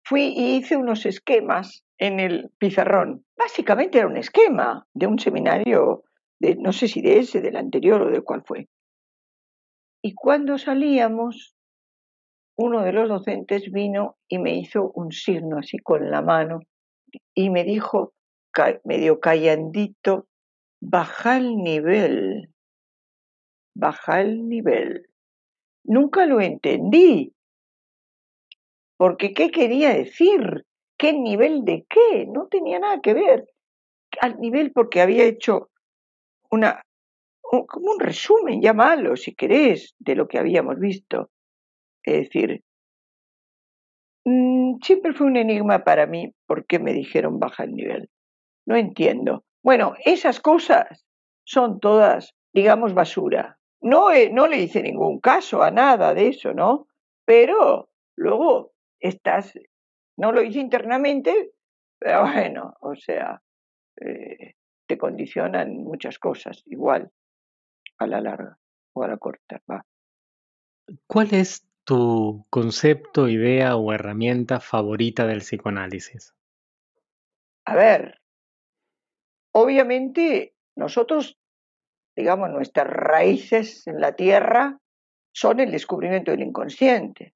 [0.06, 3.26] fui y hice unos esquemas en el pizarrón.
[3.36, 6.04] Básicamente era un esquema de un seminario,
[6.40, 8.70] de, no sé si de ese, del anterior o de cuál fue.
[10.02, 11.54] Y cuando salíamos,
[12.56, 16.60] uno de los docentes vino y me hizo un signo así con la mano
[17.34, 18.14] y me dijo,
[18.84, 20.26] medio callandito,
[20.82, 22.50] baja el nivel,
[23.74, 25.08] baja el nivel.
[25.84, 27.32] Nunca lo entendí,
[28.96, 30.66] porque ¿qué quería decir?
[30.98, 32.26] ¿Qué nivel de qué?
[32.26, 33.48] No tenía nada que ver.
[34.20, 35.70] Al nivel porque había hecho
[36.50, 36.82] una,
[37.40, 41.30] como un resumen, ya malo, si querés, de lo que habíamos visto.
[42.02, 42.62] Es decir,
[44.24, 48.10] mm, siempre fue un enigma para mí por qué me dijeron baja el nivel.
[48.66, 49.44] No entiendo.
[49.62, 51.06] Bueno, esas cosas
[51.44, 53.58] son todas, digamos, basura.
[53.80, 56.86] No, no le hice ningún caso a nada de eso, ¿no?
[57.24, 59.52] Pero luego estás,
[60.16, 61.52] no lo hice internamente,
[61.98, 63.40] pero bueno, o sea,
[64.00, 64.54] eh,
[64.86, 67.10] te condicionan muchas cosas, igual,
[67.98, 68.58] a la larga
[68.94, 69.60] o a la corta.
[69.70, 69.84] Va.
[71.06, 76.34] ¿Cuál es tu concepto, idea o herramienta favorita del psicoanálisis?
[77.64, 78.21] A ver,
[79.52, 81.38] Obviamente Nosotros,
[82.16, 84.78] digamos, nuestras raíces en la Tierra
[85.34, 87.34] son el descubrimiento del inconsciente.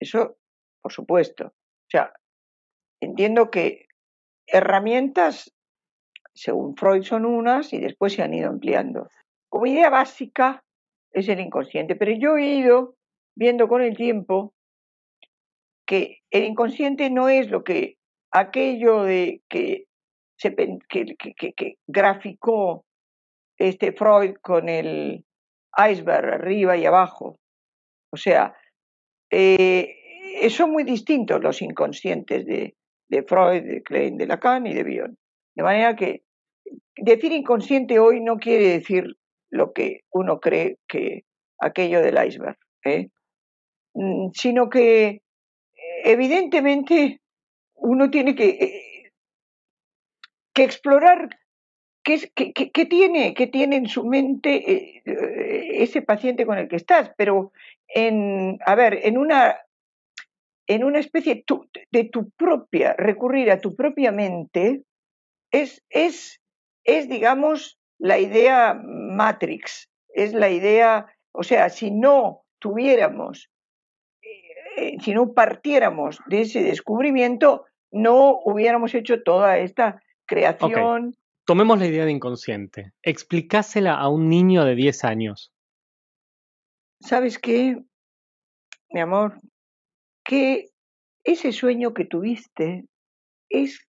[0.00, 0.36] Eso,
[0.82, 1.46] por supuesto.
[1.46, 2.12] O sea,
[3.00, 3.86] entiendo que
[4.46, 5.52] herramientas,
[6.34, 9.08] según Freud, son unas y después se han ido ampliando.
[9.48, 10.64] Como idea básica
[11.12, 12.96] es el inconsciente, pero yo he ido
[13.36, 14.52] viendo con el tiempo
[15.86, 17.98] que el inconsciente no es lo que
[18.32, 19.86] aquello de que
[20.36, 20.54] se
[20.88, 22.84] que, graficó
[23.58, 25.24] este Freud con el
[25.76, 27.38] iceberg arriba y abajo.
[28.10, 28.54] O sea,
[29.30, 29.94] eh,
[30.50, 32.74] son muy distintos los inconscientes de,
[33.26, 35.18] Freud, de Klein, de Lacan y de Bion.
[35.54, 36.22] De manera que
[36.96, 39.16] decir inconsciente hoy no quiere decir
[39.50, 41.24] lo que uno cree que
[41.60, 43.08] aquello del iceberg, ¿eh?
[43.94, 45.22] mm, sino que
[46.04, 47.20] evidentemente
[47.74, 48.82] uno tiene que, eh,
[50.54, 51.38] que explorar
[52.02, 57.52] qué, tiene, qué tiene en su mente eh, ese paciente con el que estás, pero
[57.88, 59.56] en, a ver, en una
[60.66, 61.44] en una especie
[61.90, 64.82] de tu propia, recurrir a tu propia mente,
[65.50, 66.40] es, es,
[66.84, 73.50] es, digamos, la idea Matrix, es la idea, o sea, si no tuviéramos,
[74.76, 81.14] eh, si no partiéramos de ese descubrimiento, no hubiéramos hecho toda esta creación.
[81.46, 82.92] Tomemos la idea de inconsciente.
[83.02, 85.52] Explicásela a un niño de 10 años.
[87.00, 87.76] ¿Sabes qué,
[88.90, 89.40] mi amor?
[90.24, 90.70] que
[91.22, 92.86] ese sueño que tuviste
[93.48, 93.86] es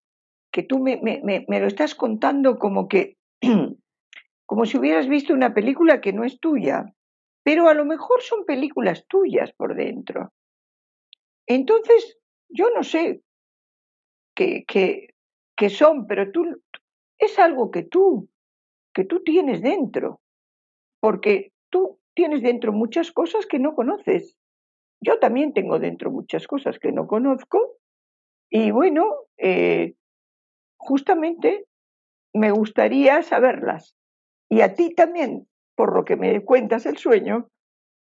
[0.52, 1.00] que tú me,
[1.48, 3.16] lo estás contando como que,
[4.46, 6.84] como si hubieras visto una película que no es tuya,
[7.42, 10.32] pero a lo mejor son películas tuyas por dentro.
[11.46, 12.18] Entonces,
[12.48, 13.22] yo no sé
[14.34, 15.14] qué,
[15.56, 16.44] qué son, pero tú,
[17.18, 18.28] es algo que tú,
[18.94, 20.20] que tú tienes dentro,
[21.00, 24.36] porque tú tienes dentro muchas cosas que no conoces
[25.00, 27.76] yo también tengo dentro muchas cosas que no conozco
[28.50, 29.04] y bueno,
[29.36, 29.94] eh,
[30.76, 31.66] justamente
[32.32, 33.96] me gustaría saberlas.
[34.48, 37.48] Y a ti también, por lo que me cuentas el sueño,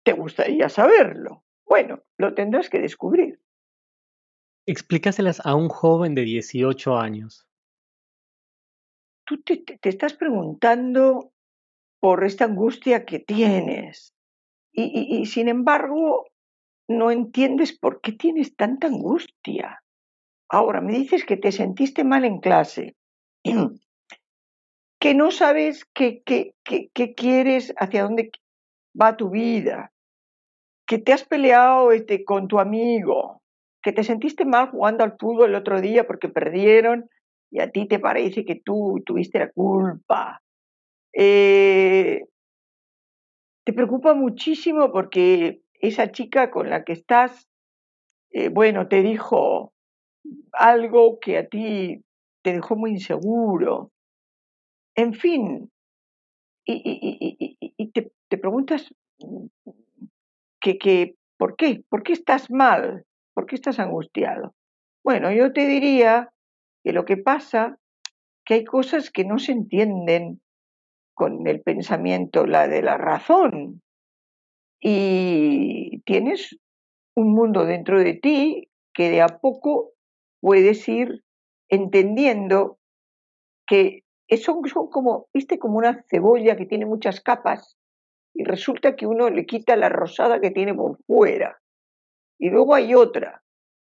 [0.05, 1.45] te gustaría saberlo.
[1.67, 3.32] Bueno, lo tendrás que descubrir.
[4.67, 7.47] Explícaselas a un joven de 18 años.
[9.27, 11.33] Tú te, estás preguntando
[12.01, 14.15] por esta angustia que tienes.
[14.75, 16.25] y, sin embargo,
[16.89, 19.83] no entiendes por qué tienes tanta angustia.
[20.49, 22.95] Ahora me dices que te sentiste mal en clase,
[25.01, 28.31] que no sabes qué, qué, qué, quieres, hacia dónde
[29.01, 29.93] va tu vida,
[30.87, 33.42] que te has peleado este, con tu amigo,
[33.83, 37.09] que te sentiste mal jugando al fútbol el otro día porque perdieron
[37.51, 40.41] y a ti te parece que tú tuviste la culpa.
[41.13, 42.23] Eh,
[43.65, 47.49] te preocupa muchísimo porque esa chica con la que estás,
[48.31, 49.73] eh, bueno, te dijo
[50.53, 52.03] algo que a ti
[52.43, 53.91] te dejó muy inseguro.
[54.95, 55.71] En fin,
[56.65, 58.95] y, te, preguntas
[60.61, 61.83] que, que, ¿por qué?
[61.89, 63.05] ¿Por qué estás mal?
[63.35, 64.55] ¿Por qué estás angustiado?
[65.05, 66.31] Bueno, yo te diría
[66.85, 67.79] que lo que pasa
[68.45, 70.41] que hay cosas que no se entienden
[71.15, 73.83] con el pensamiento, la de la razón
[74.81, 76.59] y tienes
[77.15, 79.93] un mundo dentro de ti que de a poco
[80.41, 81.23] puedes ir
[81.69, 82.79] entendiendo
[83.67, 84.03] que
[84.43, 87.77] son, son como, viste, como una cebolla que tiene muchas capas
[88.35, 91.62] y resulta que uno le quita la rosada que tiene por fuera
[92.43, 93.43] y luego hay otra.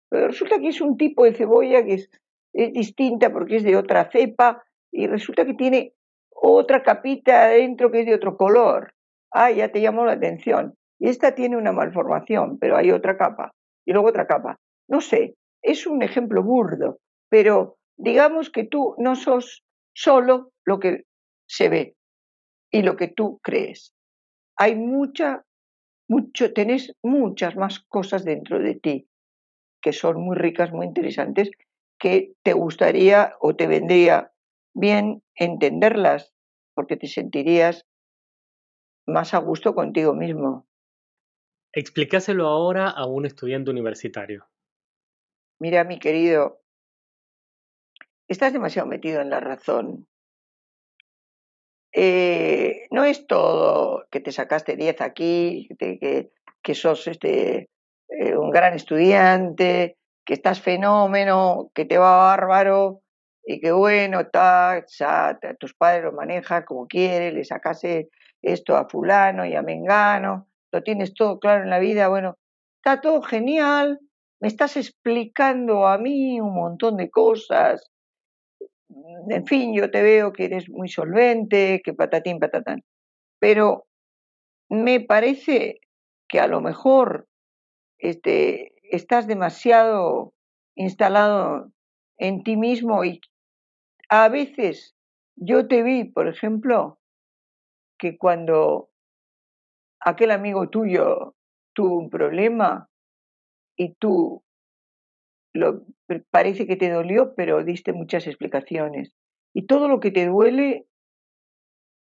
[0.10, 2.10] Pero resulta que es un tipo de cebolla que es,
[2.54, 5.94] es distinta porque es de otra cepa y resulta que tiene
[6.30, 8.94] otra capita adentro que es de otro color
[9.36, 10.76] ah, ya te llamó la atención.
[10.98, 13.54] Y esta tiene una malformación, pero hay otra capa
[13.86, 14.58] y luego otra capa.
[14.88, 17.00] No sé, es un ejemplo burdo,
[17.30, 19.64] pero digamos que tú no sos
[19.94, 21.04] solo lo que
[21.48, 21.96] se ve
[22.72, 23.94] y lo que tú crees.
[24.58, 25.44] Hay mucha,
[26.08, 29.08] mucho, tenés muchas más cosas dentro de ti
[29.86, 31.52] que son muy ricas, muy interesantes,
[32.00, 34.32] que te gustaría o te vendría
[34.74, 36.34] bien entenderlas,
[36.74, 37.86] porque te sentirías
[39.06, 40.66] más a gusto contigo mismo.
[41.72, 44.48] Explícaselo ahora a un estudiante universitario.
[45.60, 46.64] Mira, mi querido,
[48.28, 50.08] estás demasiado metido en la razón.
[51.98, 56.30] Eh, no es todo que te sacaste 10 aquí, que,
[56.62, 57.70] que, sos este,
[58.10, 63.02] eh, un gran estudiante, que estás fenómeno, que te va bárbaro.
[63.46, 64.86] y que bueno, ta,
[65.60, 68.10] tus padres lo manejan como quieres, le sacase
[68.42, 72.38] esto a fulano y a mengano, lo tienes todo claro en la vida, bueno,
[72.78, 74.00] está todo genial,
[74.42, 77.92] me estás explicando a mí un montón de cosas,
[79.30, 82.84] en fin, yo te veo que eres muy solvente, que patatín, patatán,
[83.40, 83.86] pero
[84.70, 85.80] me parece
[86.28, 87.28] que a lo mejor
[87.98, 90.34] este, estás demasiado
[90.76, 91.72] instalado
[92.18, 93.22] en ti mismo y
[94.10, 94.96] a veces
[95.36, 97.00] yo te vi, por ejemplo,
[97.98, 98.90] que cuando
[100.00, 101.36] aquel amigo tuyo
[101.74, 102.90] tuvo un problema
[103.76, 104.45] y tú
[105.56, 105.86] lo,
[106.32, 109.14] parece que te dolió, pero diste muchas explicaciones.
[109.54, 110.86] Y todo lo que te duele,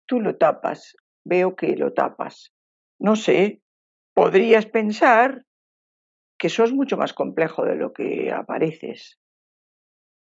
[0.07, 0.97] tú lo tapas.
[1.25, 2.53] Veo que lo tapas.
[2.99, 3.61] No sé,
[4.15, 5.45] podrías pensar
[6.39, 9.19] que sos mucho más complejo de lo que apareces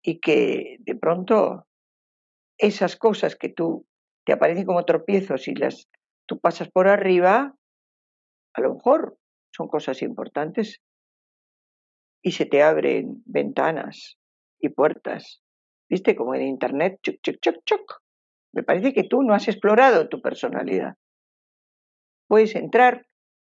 [0.02, 1.66] y que de pronto
[2.58, 3.86] esas cosas que tú
[4.26, 5.90] te aparecen como tropiezos y las
[6.26, 7.56] tú pasas por arriba,
[8.54, 9.18] a lo mejor
[9.52, 10.82] son cosas importantes
[12.24, 14.18] y se te abren ventanas
[14.60, 15.44] y puertas.
[15.90, 16.16] ¿Viste?
[16.16, 18.02] Como en internet, chuc, chuc, chuc, chuc.
[18.54, 20.96] Me parece que tú no has explorado tu personalidad.
[22.28, 23.06] Puedes entrar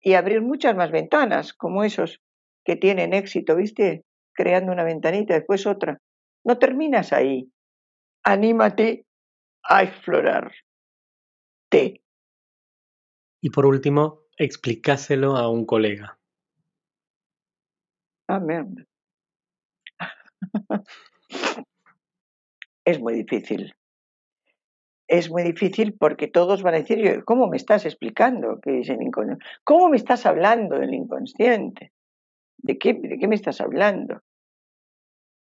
[0.00, 2.20] y abrir muchas más ventanas, como esos
[2.64, 4.04] que tienen éxito, ¿viste?
[4.34, 6.00] Creando una ventanita, después otra.
[6.44, 7.50] No terminas ahí.
[8.22, 9.06] Anímate
[9.62, 10.52] a explorar.
[11.70, 12.02] Te.
[13.40, 16.17] Y por último, explícaselo a un colega.
[18.28, 18.86] Amén.
[22.84, 23.74] es muy difícil.
[25.08, 29.00] Es muy difícil porque todos van a decir, ¿cómo me estás explicando que es el
[29.00, 29.44] inconsciente?
[29.64, 31.92] ¿Cómo me estás hablando del inconsciente?
[32.58, 34.20] ¿De qué, ¿De qué me estás hablando?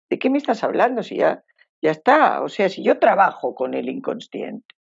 [0.08, 1.42] ¿De qué me estás hablando si ya,
[1.82, 2.40] ya está?
[2.42, 4.76] O sea, si yo trabajo con el inconsciente.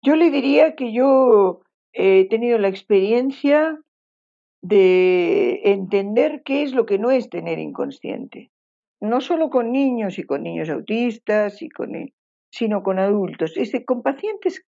[0.00, 3.80] Yo le diría que yo he tenido la experiencia
[4.64, 8.50] de entender qué es lo que no es tener inconsciente.
[8.98, 11.92] No solo con niños y con niños autistas, y con,
[12.50, 13.58] sino con adultos.
[13.58, 14.64] Es con pacientes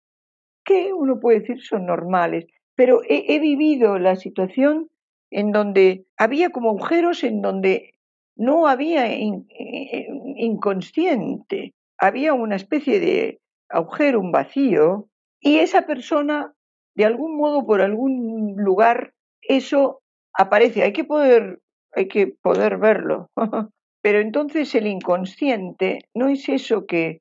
[0.65, 4.89] que uno puede decir son normales, pero he, vivido la situación
[5.31, 7.93] en donde había como agujeros en donde
[8.35, 16.55] no había eh, inconsciente, había una especie de agujero, un vacío, y esa persona,
[16.95, 19.13] de algún modo, por algún lugar,
[19.43, 20.01] eso
[20.33, 20.83] aparece.
[20.83, 21.61] Hay que poder,
[21.95, 23.31] hay que poder verlo.
[24.03, 27.21] Pero entonces el inconsciente no es eso que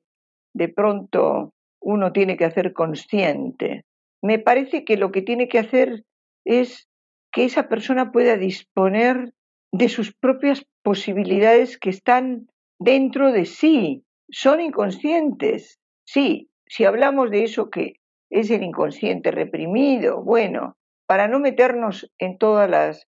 [0.54, 3.84] de pronto uno tiene que hacer consciente.
[4.22, 6.04] Me parece que lo que tiene que hacer
[6.44, 6.88] es
[7.32, 9.32] que esa persona pueda disponer
[9.72, 12.48] de sus propias posibilidades que están
[12.78, 14.04] dentro de sí.
[14.30, 15.78] Son inconscientes.
[16.04, 17.94] Sí, si hablamos de eso que
[18.30, 20.76] es el inconsciente reprimido, bueno,
[21.12, 23.06] para no meternos en todas las,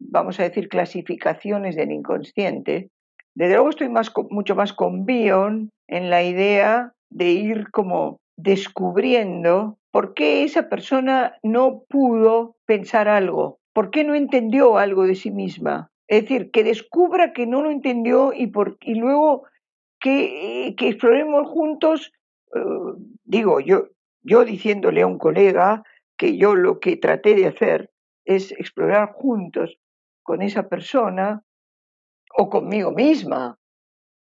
[0.00, 2.90] vamos a decir, clasificaciones del inconsciente,
[3.36, 3.88] desde luego estoy
[4.30, 11.36] mucho más con Bion en la idea de ir como descubriendo por qué esa persona
[11.44, 15.92] no pudo pensar algo, ¿Por qué no entendió algo de sí misma?
[16.08, 19.44] Es decir, que descubra que no lo entendió y, por, luego
[20.00, 22.12] que, que exploremos juntos,
[22.52, 22.60] eh,
[23.22, 23.90] digo, yo,
[24.24, 25.84] yo diciéndole a un colega
[26.16, 27.90] que yo lo que traté de hacer
[28.24, 29.78] es explorar juntos
[30.22, 31.42] con esa persona
[32.36, 33.58] o conmigo misma,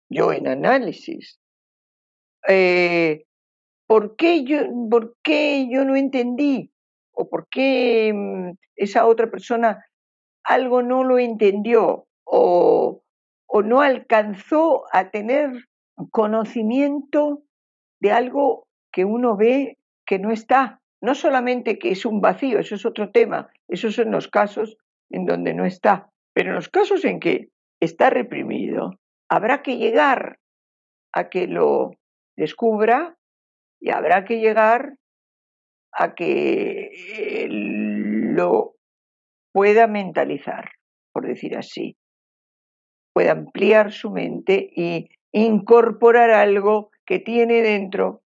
[0.09, 1.39] yo en análisis.
[2.47, 3.25] Eh,
[3.87, 6.73] ¿por, qué yo, ¿Por qué yo no entendí?
[7.13, 9.85] o por qué mm, esa otra persona
[10.43, 13.03] algo no lo entendió o,
[13.47, 15.51] o no alcanzó a tener
[16.11, 17.43] conocimiento
[17.99, 20.81] de algo que uno ve que no está.
[21.03, 24.77] No solamente que es un vacío, eso es otro tema, esos son los casos
[25.09, 27.49] en donde no está, pero en los casos en que
[27.81, 28.99] está reprimido,
[29.29, 30.39] habrá que llegar
[31.11, 31.91] a que lo
[32.37, 33.17] descubra
[33.81, 34.95] y habrá que llegar
[35.91, 38.75] a que eh, lo
[39.51, 40.71] pueda mentalizar,
[41.11, 41.97] por decir así,
[43.13, 48.21] pueda ampliar su mente y incorporar algo que tiene dentro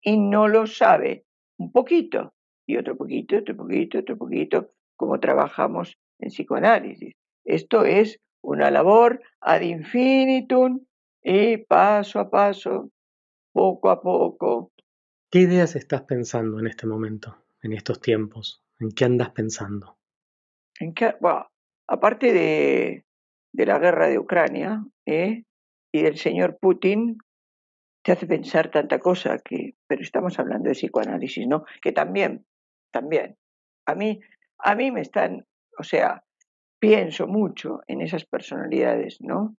[0.00, 1.24] y no lo sabe,
[1.60, 2.32] un poquito,
[2.66, 7.14] y otro poquito, otro poquito, otro poquito, como trabajamos en psicoanálisis.
[7.44, 10.80] Esto es una labor ad infinitum
[11.22, 12.90] y paso a paso,
[13.52, 14.72] poco a poco,
[15.32, 18.64] ¿Qué ideas estás pensando en este momento, en estos tiempos?
[18.80, 19.96] ¿En qué andas pensando?
[20.80, 21.14] En qué,
[21.86, 23.04] aparte de,
[23.52, 25.44] la guerra de Ucrania, ¿eh?
[25.92, 27.18] y del señor Putin
[28.02, 31.64] te hace pensar tanta cosa que, pero estamos hablando de psicoanálisis, ¿no?
[31.82, 32.46] Que también,
[32.90, 33.36] también,
[33.86, 34.20] a mí,
[34.58, 35.46] a mí me están,
[35.78, 36.24] o sea,
[36.78, 39.56] pienso mucho en esas personalidades, ¿no?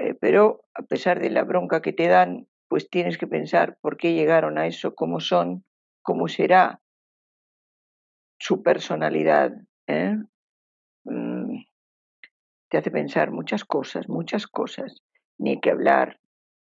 [0.00, 3.96] Eh, pero a pesar de la bronca que te dan, pues tienes que pensar por
[3.96, 5.64] qué llegaron a eso, cómo son,
[6.02, 6.80] cómo será
[8.38, 9.52] su personalidad.
[9.86, 10.16] ¿eh?
[11.04, 11.62] Mm,
[12.68, 15.02] te hace pensar muchas cosas, muchas cosas,
[15.38, 16.18] ni que hablar,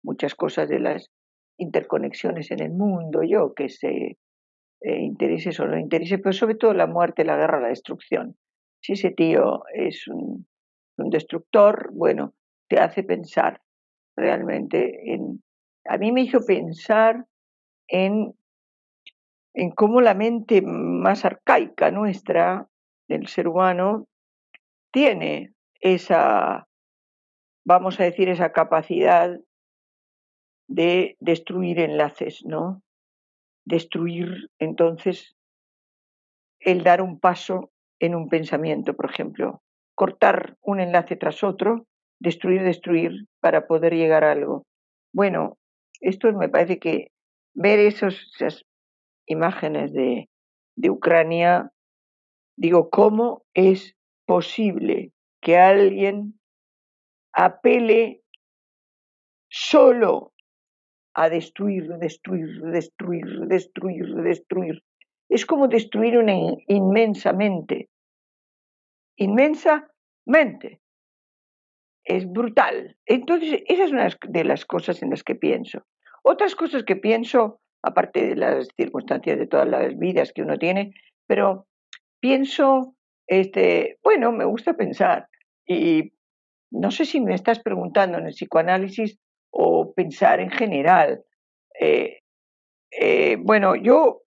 [0.06, 1.10] muchas cosas de las
[1.58, 4.18] interconexiones en el mundo, yo que sé,
[4.82, 8.38] eh, intereses o no intereses, pero sobre todo la muerte, la guerra, la destrucción.
[8.82, 10.46] Si ese tío es un,
[10.98, 12.34] un destructor, bueno,
[12.70, 13.62] te hace pensar
[14.16, 15.42] realmente en...
[15.88, 17.26] A mí me hizo pensar
[17.88, 18.34] en,
[19.54, 22.68] en cómo la mente más arcaica nuestra,
[23.08, 24.08] del ser humano,
[24.92, 26.68] tiene esa,
[27.66, 29.38] vamos a decir, esa capacidad
[30.68, 32.82] de destruir enlaces, ¿no?
[33.66, 35.36] Destruir entonces
[36.60, 39.62] el dar un paso en un pensamiento, por ejemplo,
[39.96, 41.86] cortar un enlace tras otro
[42.20, 44.66] destruir, destruir para poder llegar a algo.
[45.14, 45.58] Bueno,
[46.02, 47.12] esto me parece que
[47.54, 48.66] ver esos, esas
[49.26, 50.30] imágenes de,
[50.76, 51.72] de Ucrania,
[52.58, 53.96] digo, ¿cómo es
[54.26, 55.12] posible
[55.42, 56.40] que alguien
[57.34, 58.22] apele
[59.50, 60.34] solo
[61.16, 64.84] a destruir, destruir, destruir, destruir, destruir.
[65.30, 66.34] Es como destruir una
[66.68, 67.90] inmensamente,
[69.18, 70.82] inmensamente
[72.04, 72.96] es brutal.
[73.06, 75.84] Entonces, esa es una de las cosas en las que pienso.
[76.22, 80.94] Otras cosas que pienso, aparte de las circunstancias de todas las vidas que uno tiene,
[81.28, 81.66] pero
[82.20, 82.96] pienso,
[83.28, 85.28] este, bueno, me gusta pensar
[85.66, 86.12] y
[86.72, 89.18] no sé si me estás preguntando en el psicoanálisis
[89.58, 91.24] o pensar en general.
[91.80, 92.20] Eh,
[92.92, 94.24] eh, bueno, yo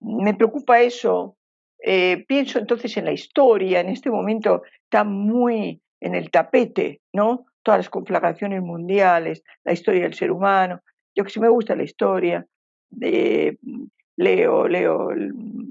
[0.00, 1.38] me preocupa eso.
[1.82, 3.80] Eh, pienso entonces en la historia.
[3.80, 7.46] En este momento está muy en el tapete, ¿no?
[7.62, 10.82] Todas las conflagraciones mundiales, la historia del ser humano.
[11.14, 12.46] Yo que sí me gusta la historia,
[12.90, 15.08] leo, leo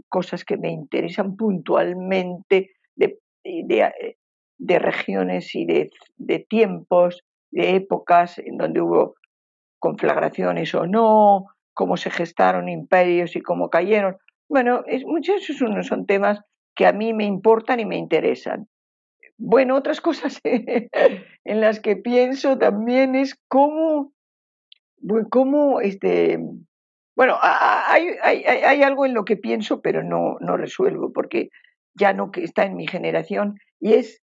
[0.09, 8.57] cosas que me interesan puntualmente de, de, regiones y de, de, tiempos, de épocas en
[8.57, 9.15] donde hubo
[9.79, 14.17] conflagraciones o no, cómo se gestaron imperios y cómo cayeron.
[14.49, 15.45] Bueno, es, muchos
[15.83, 16.41] son temas
[16.75, 18.67] que a mí me importan y me interesan.
[19.37, 24.13] Bueno, otras cosas en las que pienso también es cómo,
[25.29, 26.39] cómo este,
[27.15, 31.49] bueno, hay, hay, hay, algo en lo que pienso, pero no, no resuelvo, porque
[31.95, 34.21] ya no está en mi generación, y es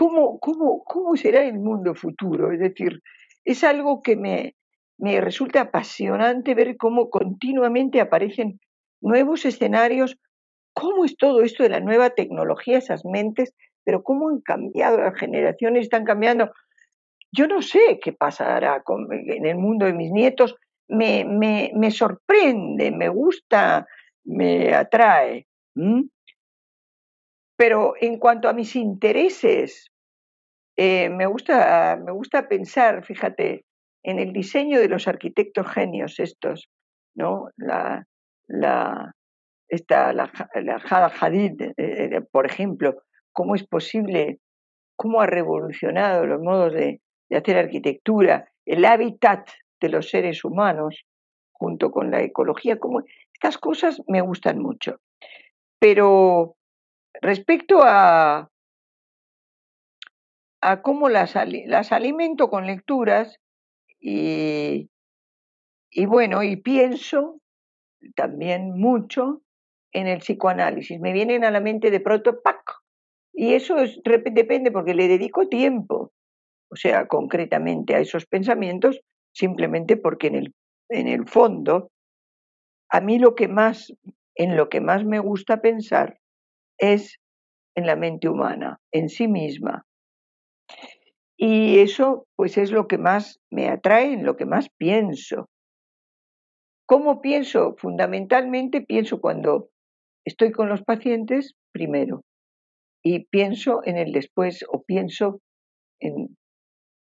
[0.00, 2.52] cómo, cómo, cómo será el mundo futuro.
[2.52, 3.02] Es decir,
[3.44, 4.54] es algo que me,
[4.96, 8.60] me resulta apasionante ver cómo continuamente aparecen
[9.02, 10.16] nuevos escenarios,
[10.72, 13.52] cómo es todo esto de la nueva tecnología, esas mentes
[13.84, 16.50] pero cómo han cambiado, las generaciones están cambiando.
[17.30, 20.56] Yo no sé qué pasará en el mundo de mis nietos,
[20.88, 23.86] me, me, me sorprende, me gusta,
[24.24, 25.46] me atrae.
[27.56, 29.89] Pero en cuanto a mis intereses,
[30.82, 33.66] eh, me, gusta, me gusta pensar, fíjate,
[34.02, 36.70] en el diseño de los arquitectos genios estos,
[37.14, 37.50] ¿no?
[37.58, 38.06] La,
[38.46, 39.12] la,
[39.68, 44.38] esta, la, la Hadid, eh, eh, por ejemplo, cómo es posible,
[44.96, 49.50] cómo ha revolucionado los modos de, hacer arquitectura, el hábitat
[49.82, 51.04] de los seres humanos,
[51.52, 53.02] junto con la ecología, como
[53.34, 54.96] estas cosas me gustan mucho.
[55.78, 56.56] Pero
[57.20, 58.49] respecto a,
[60.60, 61.34] a cómo las,
[61.66, 63.38] las alimento con lecturas
[63.98, 64.90] y,
[65.90, 67.40] y bueno, y pienso
[68.14, 69.42] también mucho
[69.92, 71.00] en el psicoanálisis.
[71.00, 72.62] Me vienen a la mente de pronto, ¡pac!
[73.32, 76.12] Y eso es, depende porque le dedico tiempo,
[76.70, 79.00] o sea, concretamente a esos pensamientos,
[79.32, 80.54] simplemente porque en el,
[80.88, 81.90] en el fondo,
[82.90, 83.92] a mí lo que más,
[84.34, 86.18] en lo que más me gusta pensar
[86.78, 87.18] es
[87.76, 89.84] en la mente humana, en sí misma.
[91.36, 95.48] Y eso, pues, es lo que más me atrae, en lo que más pienso.
[96.86, 97.76] ¿Cómo pienso?
[97.78, 99.70] Fundamentalmente pienso cuando
[100.24, 102.22] estoy con los pacientes, primero
[103.02, 105.40] y pienso en el después o pienso
[106.00, 106.36] en,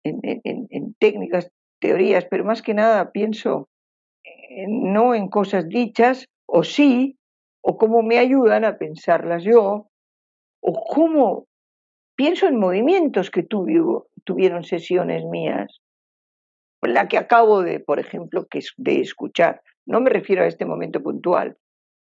[0.05, 1.51] en, técnicas,
[1.81, 3.69] teorías, pero más que nada pienso
[4.69, 7.17] no en cosas dichas o sí,
[7.63, 9.89] o cómo me ayudan a pensarlas yo,
[10.63, 11.47] o cómo
[12.21, 15.81] pienso en movimientos que tuvieron sesiones mías,
[16.83, 18.47] la que acabo de, por ejemplo,
[18.77, 21.57] de escuchar, no me refiero a este momento puntual,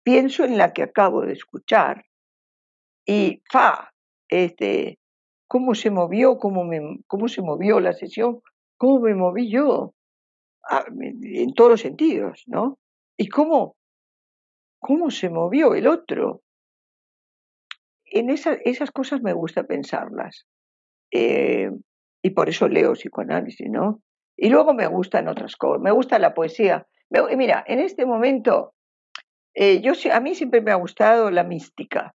[0.02, 2.04] pienso en la que acabo de escuchar
[3.06, 3.92] y fa,
[4.28, 4.98] este,
[5.46, 6.68] cómo se movió, cómo,
[7.06, 8.40] cómo se movió la sesión,
[8.76, 9.94] cómo me moví yo,
[10.90, 12.80] en todos los sentidos, ¿no?
[13.16, 13.76] Y cómo,
[14.80, 16.41] cómo se movió el otro.
[18.14, 20.46] En esas cosas me gusta pensarlas.
[21.10, 21.70] Eh,
[22.22, 24.02] y por eso leo psicoanálisis, ¿no?
[24.36, 26.86] Y luego me gustan otras cosas, me gusta la poesía.
[27.36, 28.74] Mira, en este momento,
[29.54, 32.14] eh, yo, a mí siempre me ha gustado la mística.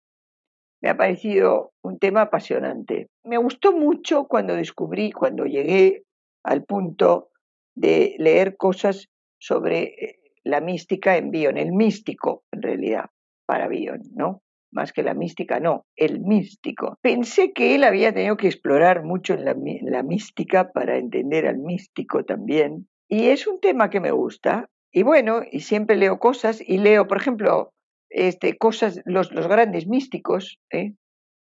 [0.80, 3.08] Me ha parecido un tema apasionante.
[3.24, 6.04] Me gustó mucho cuando descubrí, cuando llegué
[6.44, 7.30] al punto
[7.74, 13.06] de leer cosas sobre eh, la mística en Bion, el místico en realidad,
[13.46, 14.42] para Bion, ¿no?
[14.74, 16.98] Más que la mística, no, el místico.
[17.00, 22.24] Pensé que él había tenido que explorar mucho en la, mística para entender al místico
[22.24, 22.88] también.
[23.08, 24.68] Y es un tema que me gusta.
[24.92, 27.72] Y bueno, y siempre leo cosas y leo, por ejemplo,
[28.10, 30.58] este, cosas, los, los grandes místicos.
[30.70, 30.92] ¿eh?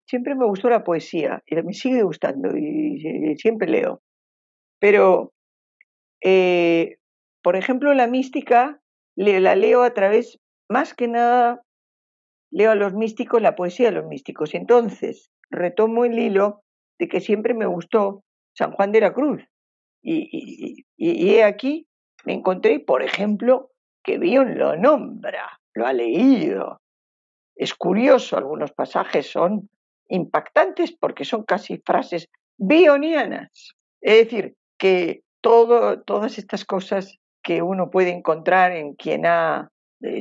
[0.06, 4.00] Siempre me gustó la poesía y me sigue gustando y siempre leo.
[4.80, 5.32] Pero
[6.22, 6.96] eh,
[7.42, 8.80] por ejemplo, la mística
[9.16, 11.62] la leo a través, más que nada,
[12.50, 14.54] leo a los místicos, la poesía de los místicos.
[14.54, 16.62] Entonces, retomo el hilo
[16.98, 18.24] de que siempre me gustó
[18.54, 19.42] San Juan de la Cruz.
[20.02, 21.86] Y, he aquí,
[22.24, 23.70] me encontré, por ejemplo,
[24.02, 26.80] que Bion lo nombra, lo ha leído.
[27.54, 29.68] Es curioso, algunos pasajes son
[30.08, 33.74] impactantes porque son casi frases bionianas.
[34.00, 39.70] Es decir, que todas estas cosas que uno puede encontrar en quien ha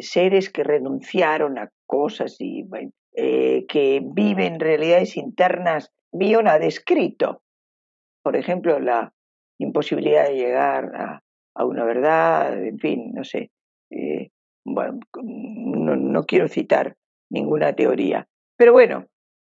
[0.01, 2.65] seres que renunciaron a cosas y
[3.13, 7.41] eh, que viven realidades internas, Bion ha descrito.
[8.23, 9.13] Por ejemplo, la
[9.59, 11.21] imposibilidad de llegar a,
[11.65, 13.51] una verdad, en fin, no sé.
[13.89, 14.30] Eh,
[14.63, 16.95] bueno, no, no quiero citar
[17.30, 18.28] ninguna teoría.
[18.57, 19.07] Pero bueno,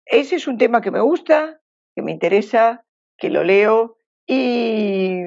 [0.06, 1.62] ese es un tema que me gusta,
[1.96, 2.84] que me interesa,
[3.18, 3.98] que lo leo
[4.28, 5.22] y,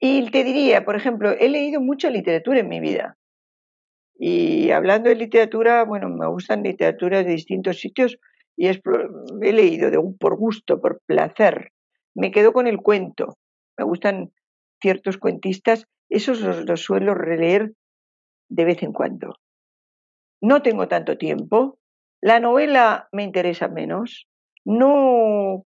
[0.00, 3.16] y te diría, por ejemplo, he leído mucha literatura en mi vida.
[4.18, 8.18] Y hablando de literatura, bueno, me gustan literaturas de distintos sitios
[8.56, 11.72] y he leído de, por gusto, por placer.
[12.14, 13.36] Me quedo con el cuento.
[13.76, 14.32] Me gustan
[14.80, 15.86] ciertos cuentistas.
[16.08, 17.72] Esos los, suelo releer
[18.48, 19.34] de vez en cuando.
[20.40, 21.78] No tengo tanto tiempo.
[22.22, 24.26] La novela me interesa menos.
[24.64, 25.64] No,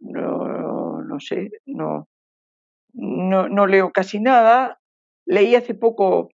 [0.00, 0.52] no
[1.12, 2.08] no sé, no,
[2.94, 4.80] no, leo casi nada.
[5.26, 6.30] Leí hace poco,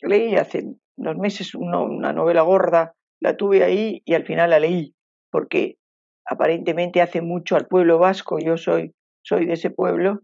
[0.00, 4.94] leí hace unos meses una, novela gorda, la tuve ahí y al final la leí,
[5.30, 5.76] porque
[6.24, 10.20] aparentemente hace mucho al pueblo vasco, yo soy, soy de ese pueblo,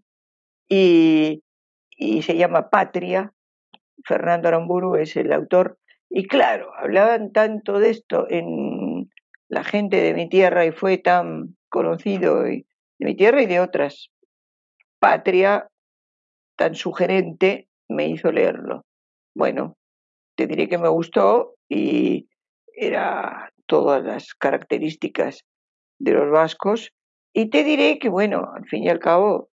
[0.68, 1.42] y,
[1.90, 3.32] y se llama Patria,
[4.04, 5.78] Fernando Aramburu es el autor,
[6.14, 9.10] y claro, hablaban tanto de esto en
[9.48, 12.66] la gente de mi tierra y fue tan conocido de
[12.98, 14.10] mi tierra y de otras.
[14.98, 15.68] Patria,
[16.56, 18.84] tan sugerente, me hizo leerlo.
[19.34, 19.76] Bueno,
[20.36, 22.28] te diré que me gustó y
[22.74, 25.44] era todas las características
[25.98, 26.92] de los vascos.
[27.32, 29.48] Y te diré que, bueno, al fin y al cabo,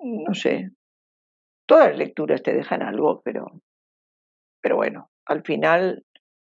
[0.00, 0.70] no sé,
[1.66, 3.46] todas las lecturas te dejan algo, pero,
[4.60, 6.04] pero bueno, al final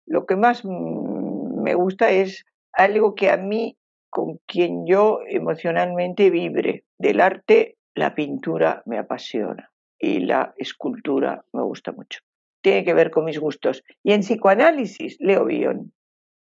[0.05, 3.77] lo que más me gusta es algo que a mí
[4.09, 6.85] con quien yo emocionalmente vibre.
[6.97, 12.19] Del arte, la pintura me apasiona y la escultura me gusta mucho.
[12.61, 13.83] Tiene que ver con mis gustos.
[14.03, 15.93] Y en psicoanálisis leo Bion.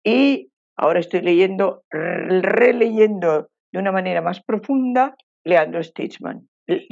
[0.04, 6.47] Y ahora estoy leyendo, releyendo de una manera más profunda Leandro Stichman.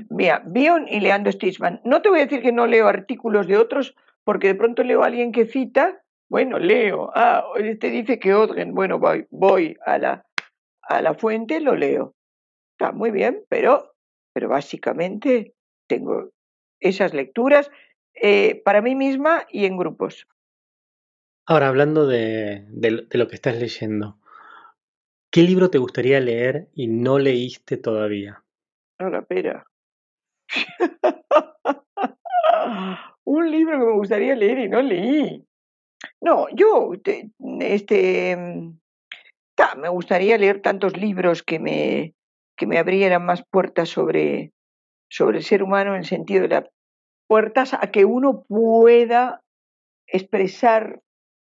[0.09, 1.81] Mira, Bion y Leandro Stichman.
[1.83, 5.03] No te voy a decir que no leo artículos de otros, porque de pronto leo
[5.03, 7.11] a alguien que cita, bueno, leo.
[7.15, 10.27] Ah, este dice que Odgen, bueno, voy, voy a la
[10.87, 12.15] a la fuente lo leo.
[12.71, 13.93] Está muy bien, pero,
[14.33, 15.53] pero básicamente
[15.87, 16.29] tengo
[16.79, 17.69] esas lecturas
[18.21, 20.27] eh, para mí misma y en grupos.
[21.45, 24.19] Ahora, hablando de, de, lo que estás leyendo,
[25.31, 28.43] ¿qué libro te gustaría leer y no leíste todavía?
[28.99, 29.65] Ahora, espera.
[33.23, 35.45] Un libro que me gustaría leer y no leí.
[36.21, 36.91] No, yo,
[37.61, 38.35] este,
[39.77, 42.13] me gustaría leer tantos libros que me,
[42.57, 44.51] que me abrieran más puertas sobre,
[45.09, 46.65] sobre el ser humano en el sentido de las
[47.27, 49.41] puertas a que uno pueda
[50.07, 51.01] expresar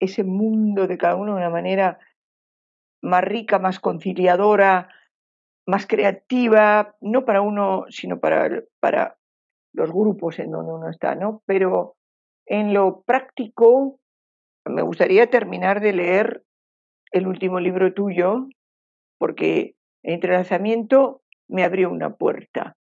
[0.01, 1.99] ese mundo de cada uno de una manera
[3.03, 4.89] más rica, más conciliadora,
[5.66, 9.16] más creativa, no para uno, sino para, para
[9.73, 11.43] los grupos en donde uno está, ¿no?
[11.47, 11.97] Pero
[12.47, 14.01] en lo práctico,
[14.64, 16.45] me gustaría terminar de leer
[17.12, 18.49] el último libro tuyo,
[19.18, 22.77] porque el entrelazamiento me abrió una puerta.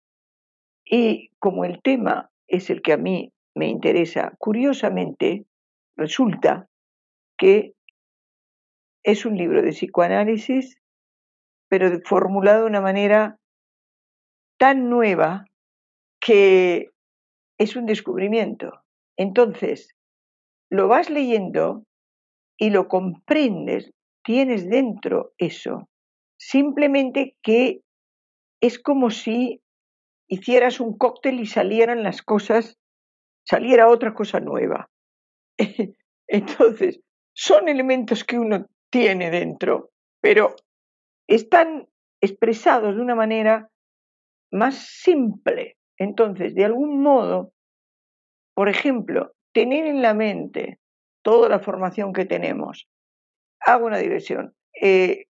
[0.83, 5.45] Y como el tema es el que a mí me interesa, curiosamente,
[5.97, 6.67] resulta
[7.37, 7.73] que
[9.03, 10.77] es un libro de psicoanálisis,
[11.69, 13.37] pero formulado de una manera
[14.59, 15.45] tan nueva
[16.19, 16.89] que
[17.57, 18.83] es un descubrimiento.
[19.17, 19.95] Entonces,
[20.69, 21.83] lo vas leyendo
[22.57, 23.91] y lo comprendes,
[24.23, 25.89] tienes dentro eso.
[26.37, 27.81] Simplemente que
[28.61, 29.61] es como si
[30.31, 32.79] hicieras un cóctel y salieran las cosas,
[33.43, 34.89] saliera otra cosa nueva.
[36.27, 37.01] Entonces,
[37.33, 40.55] son elementos que uno tiene dentro, pero
[41.27, 41.89] están
[42.21, 43.69] expresados de una manera
[44.51, 45.75] más simple.
[45.97, 47.51] Entonces, de algún modo,
[48.55, 50.79] por ejemplo, tener en la mente
[51.23, 52.87] toda la formación que tenemos.
[53.59, 54.53] Hago una diversión.
[54.81, 55.25] Eh,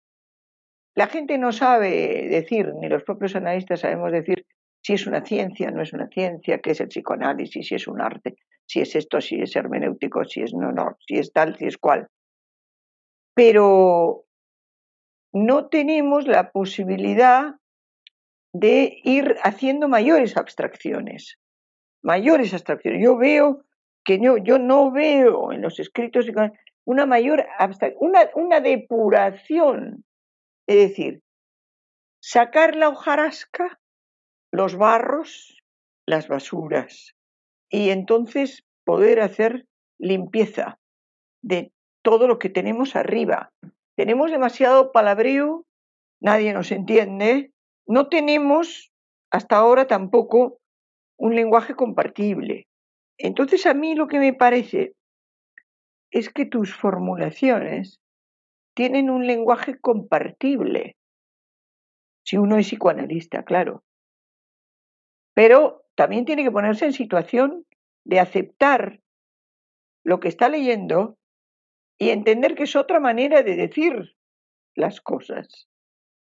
[0.95, 4.47] la gente no sabe decir, ni los propios analistas sabemos decir
[4.87, 7.99] si es una ciencia, no es una ciencia, qué es el psicoanálisis, si es un
[7.99, 11.65] arte, si es esto, si es hermenéutico, si es no, no, si es tal, si
[11.65, 12.07] es cual.
[13.33, 14.23] Pero
[15.33, 17.55] no tenemos la posibilidad
[18.53, 21.37] de ir haciendo mayores abstracciones,
[22.01, 23.03] mayores abstracciones.
[23.03, 23.65] Yo veo
[24.05, 26.27] que yo, yo no veo en los escritos
[26.85, 27.45] una mayor
[27.99, 30.05] una, una depuración,
[30.65, 31.23] es decir,
[32.21, 33.81] sacar la hojarasca,
[34.51, 35.61] los barros,
[36.05, 37.15] las basuras,
[37.69, 39.65] y entonces poder hacer
[39.99, 40.79] limpieza
[41.41, 41.71] de
[42.03, 43.51] todo lo que tenemos arriba.
[43.97, 45.65] Tenemos demasiado palabreo,
[46.21, 47.51] nadie nos entiende,
[47.85, 48.91] no tenemos
[49.31, 50.59] hasta ahora tampoco
[51.19, 52.67] un lenguaje compartible.
[53.17, 54.93] Entonces a mí lo que me parece
[56.11, 57.99] es que tus formulaciones
[58.75, 60.95] tienen un lenguaje compartible,
[62.23, 63.83] si uno es psicoanalista, claro.
[65.37, 67.67] Pero también tiene que ponerse en situación
[68.03, 69.01] de aceptar
[70.03, 71.19] lo que está leyendo
[71.99, 74.15] y entender que es otra manera de decir
[74.75, 75.69] las cosas.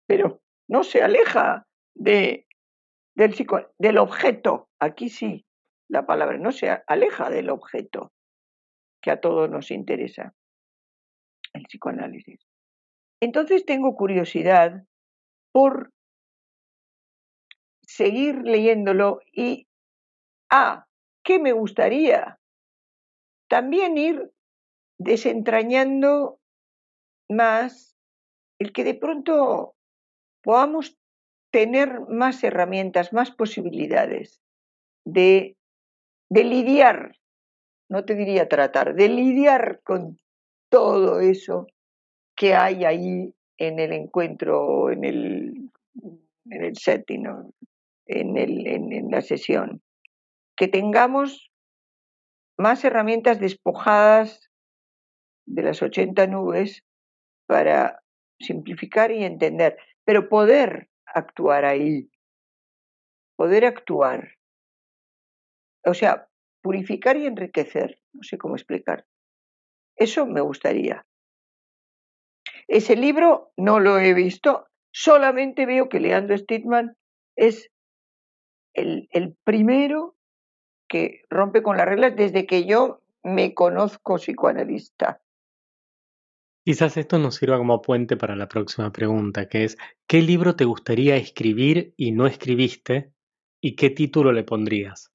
[0.07, 2.47] Pero no se aleja de,
[3.13, 3.35] del,
[3.77, 4.69] del objeto.
[4.79, 5.45] Aquí sí,
[5.89, 8.13] la palabra no se aleja del objeto
[9.01, 10.33] que a todos nos interesa,
[11.51, 12.39] el psicoanálisis.
[13.21, 14.85] Entonces tengo curiosidad
[15.51, 15.91] por
[17.95, 19.67] seguir leyéndolo y,
[20.49, 20.87] ah,
[21.23, 22.39] ¿qué me gustaría?
[23.47, 24.31] También ir
[24.97, 26.39] desentrañando
[27.29, 27.95] más
[28.59, 29.75] el que de pronto
[30.41, 30.97] podamos
[31.51, 34.41] tener más herramientas, más posibilidades
[35.05, 35.55] de,
[36.29, 37.17] de lidiar,
[37.89, 40.17] no te diría tratar, de lidiar con
[40.69, 41.67] todo eso
[42.35, 45.71] que hay ahí en el encuentro, en el,
[46.49, 47.27] en el setting,
[48.05, 49.81] en, el, en la sesión.
[50.55, 51.51] Que tengamos
[52.57, 54.49] más herramientas despojadas
[55.45, 56.83] de las 80 nubes
[57.47, 58.01] para
[58.39, 62.09] simplificar y entender, pero poder actuar ahí,
[63.35, 64.35] poder actuar.
[65.85, 66.29] O sea,
[66.61, 69.05] purificar y enriquecer, no sé cómo explicar.
[69.95, 71.05] Eso me gustaría.
[72.67, 76.95] Ese libro no lo he visto, solamente veo que Leandro Stidman
[77.35, 77.69] es
[78.73, 80.15] el, el primero
[80.87, 85.21] que rompe con las reglas desde que yo me conozco psicoanalista.
[86.65, 90.63] Quizás esto nos sirva como puente para la próxima pregunta, que es, ¿qué libro te
[90.63, 93.11] gustaría escribir y no escribiste?
[93.59, 95.11] ¿Y qué título le pondrías?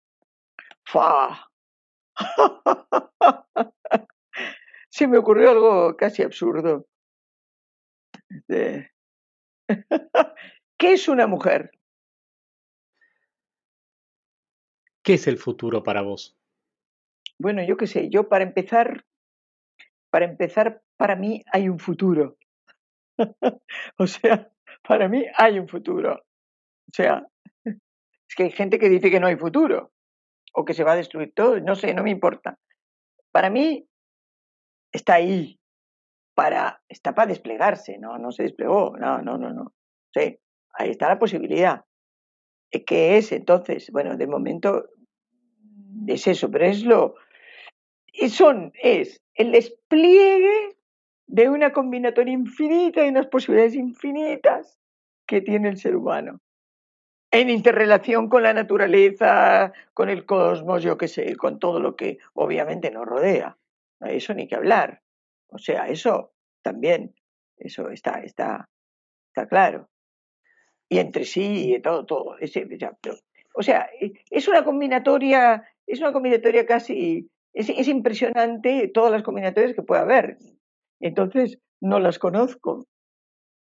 [0.85, 1.49] ¡Fa!
[4.91, 6.87] Se me ocurrió algo casi absurdo.
[8.49, 8.93] ¿Qué
[10.93, 11.71] es una mujer?
[15.09, 16.37] ¿Qué es el futuro para vos?
[17.39, 19.07] Bueno, yo qué sé, yo para empezar,
[20.11, 22.37] para empezar, para mí hay un futuro.
[23.97, 24.53] o sea,
[24.87, 26.13] para mí hay un futuro.
[26.13, 27.27] O sea,
[27.65, 29.95] es que hay gente que dice que no hay futuro
[30.53, 32.59] o que se va a destruir todo, no sé, no me importa.
[33.33, 33.89] Para mí
[34.93, 35.59] está ahí,
[36.35, 38.19] para, está para desplegarse, ¿no?
[38.19, 39.73] No se desplegó, no, no, no, no.
[40.13, 40.39] Sí,
[40.75, 41.83] ahí está la posibilidad.
[42.71, 43.91] ¿Qué es entonces?
[43.91, 44.91] Bueno, de momento
[46.07, 47.17] es eso, pero es lo,
[48.29, 50.77] son, es el despliegue
[51.27, 54.79] de una combinatoria infinita y unas posibilidades infinitas
[55.27, 56.41] que tiene el ser humano.
[57.31, 62.19] En interrelación con la naturaleza, con el cosmos, yo qué sé, con todo lo que
[62.33, 63.59] obviamente nos rodea.
[64.01, 65.03] Eso ni que hablar.
[65.49, 66.33] O sea, eso
[66.63, 67.15] también,
[67.59, 68.71] eso está, está,
[69.29, 69.91] está claro.
[70.89, 72.37] Y entre sí, y todo, todo.
[73.55, 73.91] o sea,
[74.31, 80.03] es una combinatoria, es una combinatoria casi, es, es impresionante todas las combinatorias que puede
[80.03, 80.39] haber.
[81.01, 82.87] Entonces, no las conozco.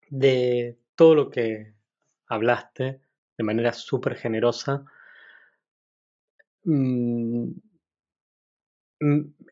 [0.10, 1.74] De todo lo que
[2.28, 3.02] hablaste
[3.38, 4.86] de manera súper generosa,
[6.64, 7.50] mm,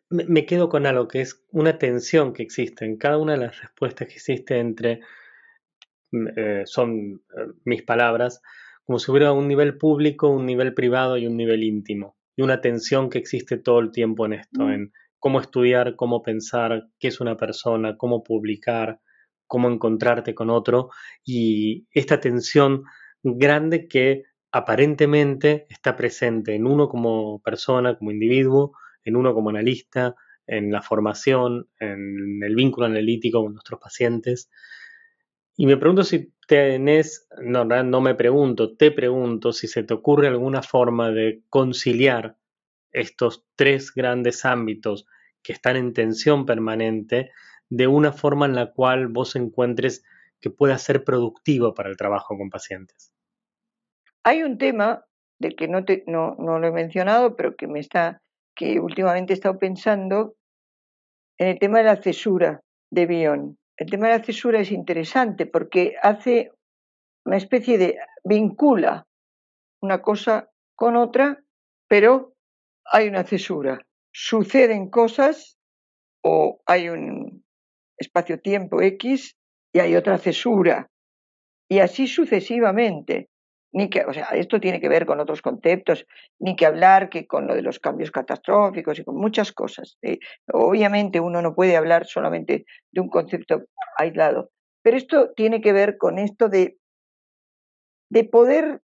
[0.10, 3.62] me quedo con algo que es una tensión que existe en cada una de las
[3.62, 5.02] respuestas que existe entre,
[6.12, 8.42] mm, eh, son eh, mis palabras,
[8.86, 12.16] como si hubiera un nivel público, un nivel privado y un nivel íntimo.
[12.36, 14.72] Y una tensión que existe todo el tiempo en esto, mm.
[14.72, 19.00] en cómo estudiar, cómo pensar, qué es una persona, cómo publicar,
[19.48, 20.90] cómo encontrarte con otro.
[21.24, 22.84] Y esta tensión
[23.24, 28.74] grande que aparentemente está presente en uno como persona, como individuo,
[29.04, 30.16] en uno como analista,
[30.46, 34.50] en la formación, en el vínculo analítico con nuestros pacientes.
[35.56, 40.28] Y me pregunto si tenés, no, no me pregunto, te pregunto si se te ocurre
[40.28, 42.38] alguna forma de conciliar
[42.92, 45.06] estos tres grandes ámbitos
[45.42, 47.32] que están en tensión permanente
[47.70, 50.04] de una forma en la cual vos encuentres
[50.40, 53.14] que pueda ser productivo para el trabajo con pacientes.
[54.24, 55.06] Hay un tema
[55.40, 58.22] del que no, te, no, no lo he mencionado, pero que me está
[58.56, 60.36] que últimamente he estado pensando
[61.38, 63.58] en el tema de la cesura de Bion.
[63.78, 66.52] El tema de la cesura es interesante porque hace
[67.26, 69.08] una especie de vincula
[69.82, 71.44] una cosa con otra,
[71.90, 72.34] pero
[72.86, 73.86] hay una cesura.
[74.14, 75.58] Suceden cosas
[76.24, 77.44] o hay un
[77.98, 79.36] espacio-tiempo X
[79.74, 80.90] y hay otra cesura.
[81.70, 83.30] Y así sucesivamente
[83.74, 86.06] ni que, o sea, esto tiene que ver con otros conceptos,
[86.40, 89.98] ni que hablar que con lo de los cambios catastróficos y con muchas cosas.
[90.52, 93.64] Obviamente uno no puede hablar solamente de un concepto
[93.98, 94.52] aislado,
[94.84, 96.78] pero esto tiene que ver con esto de,
[98.12, 98.82] de poder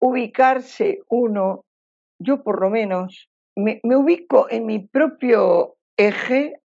[0.00, 1.64] ubicarse uno,
[2.20, 6.60] yo por lo menos, me, me ubico en mi propio eje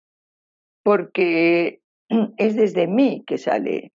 [0.83, 1.81] porque
[2.37, 3.91] es desde mí que sale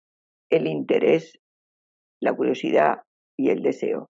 [0.50, 1.40] el interés,
[2.20, 3.04] la curiosidad,
[3.38, 4.10] y el deseo.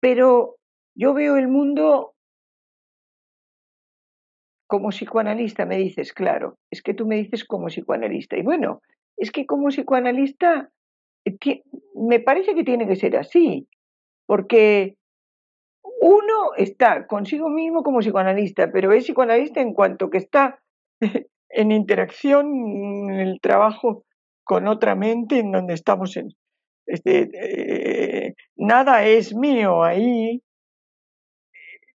[0.00, 0.56] Pero
[0.94, 2.14] yo veo el mundo
[4.66, 8.36] como psicoanalista, me dices, claro, es que tú me dices como psicoanalista.
[8.36, 8.80] Y bueno,
[9.16, 10.70] es que como psicoanalista
[11.24, 11.62] eh,
[11.94, 13.68] me parece que tiene que ser así,
[14.26, 14.96] porque
[16.00, 20.60] uno está consigo mismo como psicoanalista, pero es psicoanalista en cuanto que está
[21.48, 22.46] en interacción
[23.08, 24.04] en el trabajo
[24.44, 26.28] con otra mente en donde estamos en,
[26.86, 30.42] este, eh, nada es mío ahí,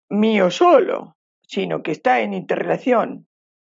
[0.10, 3.28] mío solo, sino que está en interrelación.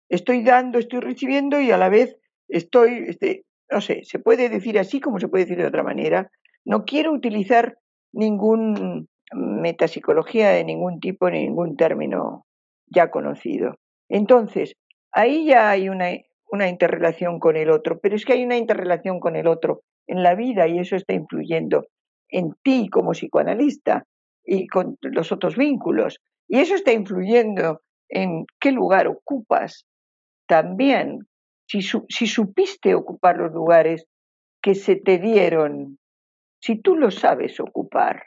[0.08, 2.16] Estoy dando, estoy recibiendo y a la vez
[2.48, 6.30] estoy, este, no sé, se puede decir así como se puede decir de otra manera.
[6.64, 7.78] No quiero utilizar
[8.12, 12.46] ningún metapsicología de ningún tipo ni ningún término
[12.86, 13.74] ya conocido.
[14.08, 14.74] Entonces,
[15.12, 16.10] ahí ya hay una,
[16.50, 20.22] una interrelación con el otro, pero es que hay una interrelación con el otro en
[20.22, 21.86] la vida y eso está influyendo
[22.28, 24.04] en ti como psicoanalista
[24.44, 26.20] y con los otros vínculos.
[26.48, 29.86] Y eso está influyendo en qué lugar ocupas
[30.46, 31.26] también.
[31.66, 34.06] Si, supiste ocupar los lugares
[34.62, 35.98] que se te dieron,
[36.60, 38.24] si tú lo sabes ocupar.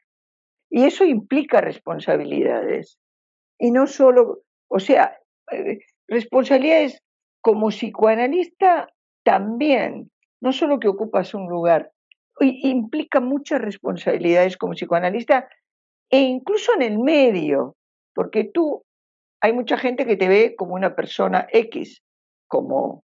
[0.70, 3.00] Y eso implica responsabilidades.
[3.58, 5.18] Y no solo, o sea,
[5.52, 7.02] eh, responsabilidades
[7.42, 8.88] como psicoanalista
[9.24, 10.12] también,
[10.42, 11.92] no solo que ocupas un lugar,
[12.40, 15.48] implica muchas responsabilidades como psicoanalista
[16.10, 17.76] e incluso en el medio,
[18.14, 18.84] porque tú,
[19.42, 22.02] hay mucha gente que te ve como una persona X,
[22.48, 23.04] como,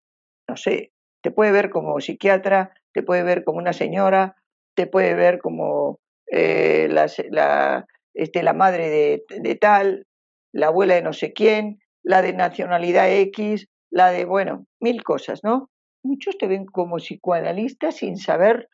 [0.47, 4.36] no sé, te puede ver como psiquiatra, te puede ver como una señora,
[4.75, 5.99] te puede ver como
[6.31, 10.07] eh, la, este, madre de tal,
[10.53, 15.41] la abuela de no sé quién, la de nacionalidad X, la de, bueno, mil cosas,
[15.43, 15.69] ¿no?
[16.06, 18.70] Muchos te ven como psicoanalista sin saber,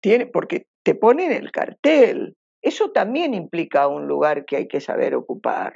[0.00, 2.34] tiene, porque te ponen el cartel.
[2.62, 5.74] Eso también implica un lugar que hay que saber ocupar.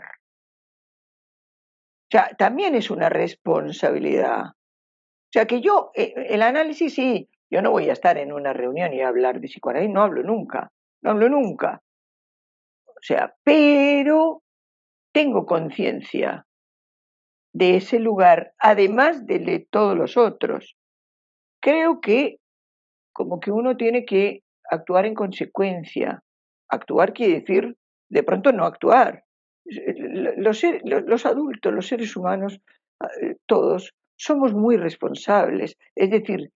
[2.04, 4.44] O sea, también es una responsabilidad.
[4.46, 8.54] O sea, que yo, eh, el análisis sí, yo no voy a estar en una
[8.54, 10.72] reunión y hablar de psicoanálisis, no hablo nunca,
[11.02, 11.82] no hablo nunca.
[12.86, 14.42] O sea, pero
[15.12, 16.46] tengo conciencia
[17.52, 20.76] de ese lugar, además de, todos los otros.
[21.60, 22.38] Creo que
[23.12, 26.22] como que uno tiene que actuar en consecuencia.
[26.68, 27.76] Actuar quiere decir,
[28.08, 29.24] de pronto no actuar.
[29.64, 32.58] Los, los adultos, los seres humanos,
[33.20, 35.76] eh, todos, somos muy responsables.
[35.94, 36.50] Es decir,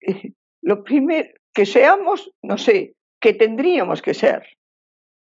[0.00, 4.46] eh, lo primero que seamos, no sé, que tendríamos que ser.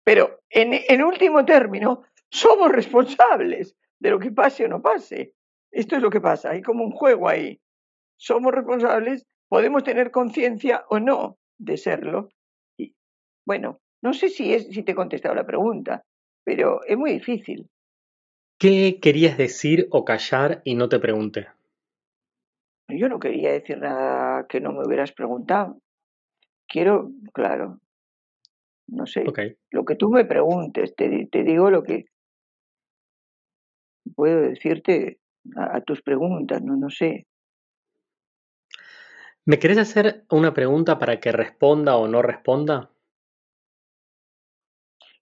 [0.04, 5.34] Pero en último término, somos responsables de lo que pase o no pase.
[5.70, 7.60] Esto es lo que pasa, hay como un juego ahí.
[8.16, 12.30] Somos responsables, podemos tener conciencia o no de serlo.
[12.78, 12.94] Y,
[13.46, 16.04] bueno, no sé si, es, si te he contestado la pregunta,
[16.44, 17.68] pero es muy difícil.
[18.58, 21.48] ¿Qué querías decir o callar y no te pregunté?
[22.88, 25.78] Yo no quería decir nada que no me hubieras preguntado.
[26.66, 27.78] Quiero, claro,
[28.88, 29.24] no sé,
[29.70, 32.06] lo que tú me preguntes, te, te digo lo que
[34.14, 35.18] puedo decirte
[35.56, 37.26] a, tus preguntas, no, no sé.
[39.44, 42.90] ¿Me querés hacer una pregunta para que responda o no responda?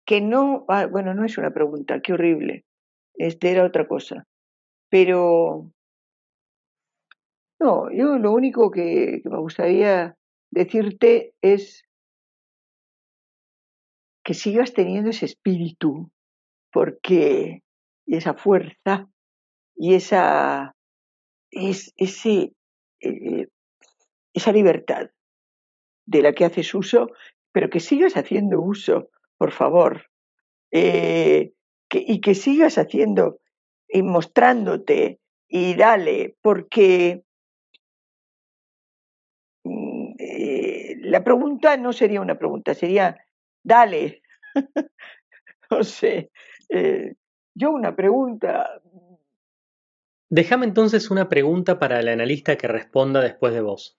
[0.04, 2.64] Que no, ah, bueno, no es una pregunta, qué horrible.
[3.14, 4.26] Este era otra cosa.
[4.88, 5.70] Pero,
[7.60, 10.16] no, yo lo único que, que me gustaría
[10.50, 11.84] decirte es
[14.24, 16.10] que sigas teniendo ese espíritu,
[16.72, 17.62] porque
[18.06, 19.08] y esa fuerza
[19.76, 20.74] y esa,
[21.50, 22.52] es, ese,
[23.00, 23.48] eh,
[24.32, 25.10] esa libertad
[26.06, 27.10] de la que haces uso,
[27.52, 30.06] pero que sigas haciendo uso, por favor,
[30.70, 31.52] eh,
[31.90, 33.40] y que sigas haciendo
[33.88, 37.22] y mostrándote y dale, porque
[39.64, 43.16] mm, eh, la pregunta no sería una pregunta, sería
[43.62, 44.22] dale.
[45.70, 46.30] no sé,
[47.56, 48.82] yo una pregunta.
[50.28, 53.98] Déjame entonces una pregunta para el analista que responda después de vos.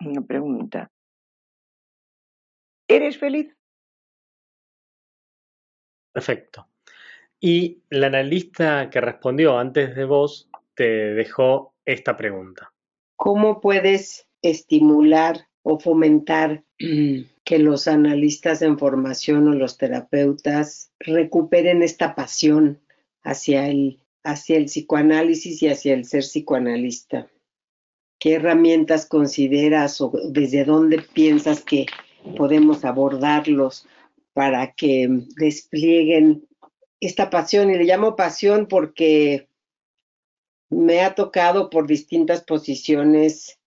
[0.00, 0.90] Una pregunta.
[2.88, 3.56] ¿Eres feliz?
[6.12, 6.68] Perfecto.
[7.40, 12.72] Y el analista que respondió antes de vos te dejó esta pregunta.
[13.16, 16.62] ¿Cómo puedes estimular o fomentar
[17.44, 22.80] que los analistas en formación o los terapeutas recuperen esta pasión
[23.22, 27.30] hacia el, hacia el psicoanálisis y hacia el ser psicoanalista.
[28.18, 31.84] ¿Qué herramientas consideras o desde dónde piensas que
[32.36, 33.86] podemos abordarlos
[34.32, 36.48] para que desplieguen
[37.00, 37.70] esta pasión?
[37.70, 39.50] Y le llamo pasión porque
[40.70, 43.58] me ha tocado por distintas posiciones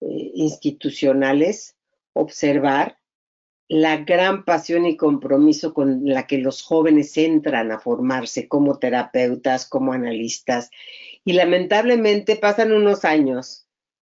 [0.00, 1.76] eh, institucionales
[2.12, 2.96] observar
[3.74, 9.66] la gran pasión y compromiso con la que los jóvenes entran a formarse como terapeutas,
[9.66, 10.70] como analistas.
[11.24, 13.66] Y lamentablemente pasan unos años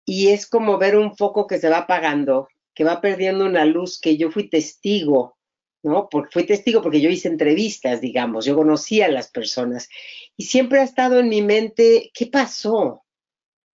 [0.04, 3.98] y es como ver un foco que se va apagando, que va perdiendo una luz
[3.98, 5.38] que yo fui testigo,
[5.82, 6.10] ¿no?
[6.10, 9.88] Porque fui testigo porque yo hice entrevistas, digamos, yo conocía a las personas
[10.36, 13.05] y siempre ha estado en mi mente, ¿qué pasó?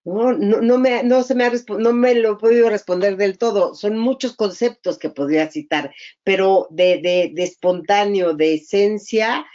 [0.04, 3.74] No, no, me, no, se me ha, no me lo he podido responder del todo.
[3.74, 5.94] Son muchos conceptos que podría citar,
[6.24, 9.46] pero de, de, de espontáneo, de esencia,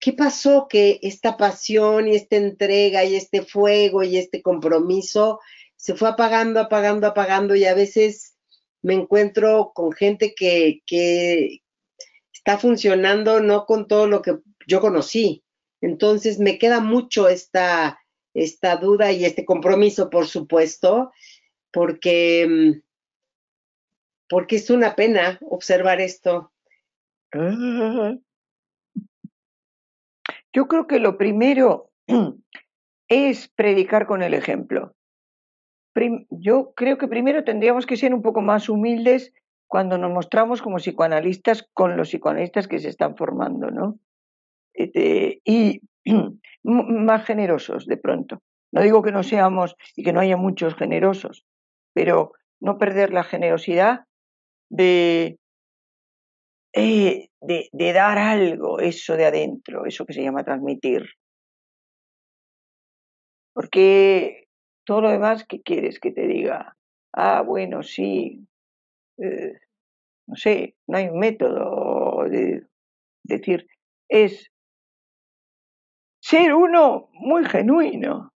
[0.00, 5.38] ¿qué pasó que esta pasión y esta entrega y este fuego y este compromiso
[5.76, 8.36] se fue apagando, apagando, apagando y a veces
[8.82, 11.60] me encuentro con gente que, que
[12.32, 15.44] está funcionando no con todo lo que yo conocí.
[15.80, 18.01] Entonces me queda mucho esta
[18.34, 21.12] esta duda y este compromiso, por supuesto,
[21.72, 22.80] porque, mm,
[24.28, 26.52] porque es una pena observar esto.
[30.52, 31.90] Yo creo que lo primero
[33.08, 34.94] es predicar con el ejemplo.
[36.30, 39.34] yo creo que primero tendríamos que ser un poco más humildes
[39.66, 43.98] cuando nos mostramos como psicoanalistas con los psicoanalistas que se están formando, ¿no?
[44.74, 45.82] Este, y
[46.64, 48.42] más generosos de pronto.
[48.72, 51.44] No digo que no seamos y que no haya muchos generosos,
[51.94, 54.06] pero no perder la generosidad
[54.70, 55.38] de,
[56.72, 61.04] eh, de, de, dar algo, eso de adentro, eso que se llama transmitir.
[63.52, 64.48] Porque
[64.84, 66.76] todo lo demás, ¿qué quieres que te diga?
[67.12, 68.46] Ah, bueno, sí,
[69.18, 69.58] eh,
[70.26, 72.66] no sé, no hay un método de
[73.24, 73.66] decir,
[74.08, 74.51] es
[76.32, 78.32] ser uno muy genuino,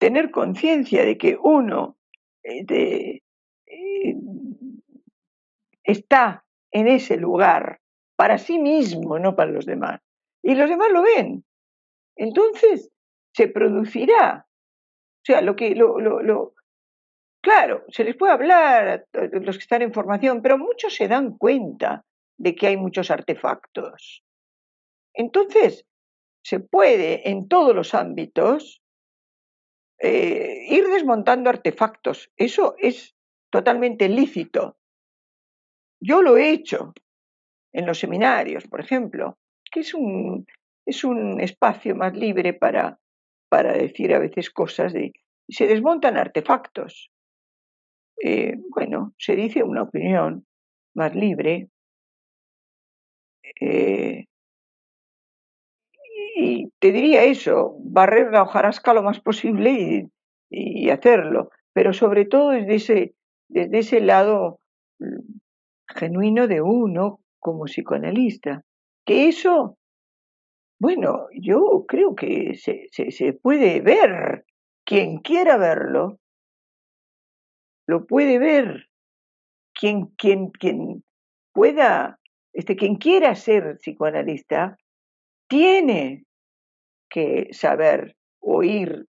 [0.00, 1.98] tener conciencia de que uno
[2.42, 3.20] eh,
[3.66, 4.14] eh,
[5.84, 7.80] está en ese lugar
[8.16, 10.00] para sí mismo, no para los demás.
[10.42, 11.44] Y los demás lo ven.
[12.16, 12.90] Entonces
[13.34, 14.46] se producirá.
[14.48, 16.54] O sea, lo que lo,
[17.42, 21.36] claro, se les puede hablar a los que están en formación, pero muchos se dan
[21.36, 22.06] cuenta
[22.38, 24.24] de que hay muchos artefactos.
[25.12, 25.84] Entonces,
[26.42, 28.82] se puede en todos los ámbitos
[29.98, 32.30] eh, ir desmontando artefactos.
[32.36, 33.16] Eso es
[33.50, 34.78] totalmente lícito.
[36.00, 36.94] Yo lo he hecho
[37.72, 39.38] en los seminarios, por ejemplo,
[39.70, 40.46] que es un,
[40.86, 43.00] es un espacio más libre para,
[43.48, 45.12] para decir a veces cosas de...
[45.48, 47.10] Se desmontan artefactos.
[48.22, 50.46] Eh, bueno, se dice una opinión
[50.94, 51.70] más libre.
[53.60, 54.26] Eh,
[56.40, 60.08] y te diría eso, barrer la hojarasca lo más posible
[60.50, 63.14] y, hacerlo, pero sobre todo desde ese,
[63.48, 64.60] desde ese lado
[65.00, 65.38] mm,
[65.88, 68.62] genuino de uno como psicoanalista.
[69.04, 69.78] Que eso,
[70.80, 74.44] bueno, yo creo que se, se puede ver,
[74.84, 76.20] quien quiera verlo,
[77.88, 78.88] lo puede ver.
[79.74, 81.02] Quien, quien, quien
[81.52, 82.20] pueda,
[82.52, 84.76] este, quien quiera ser psicoanalista,
[85.48, 86.26] tiene
[87.08, 89.06] que saber o ir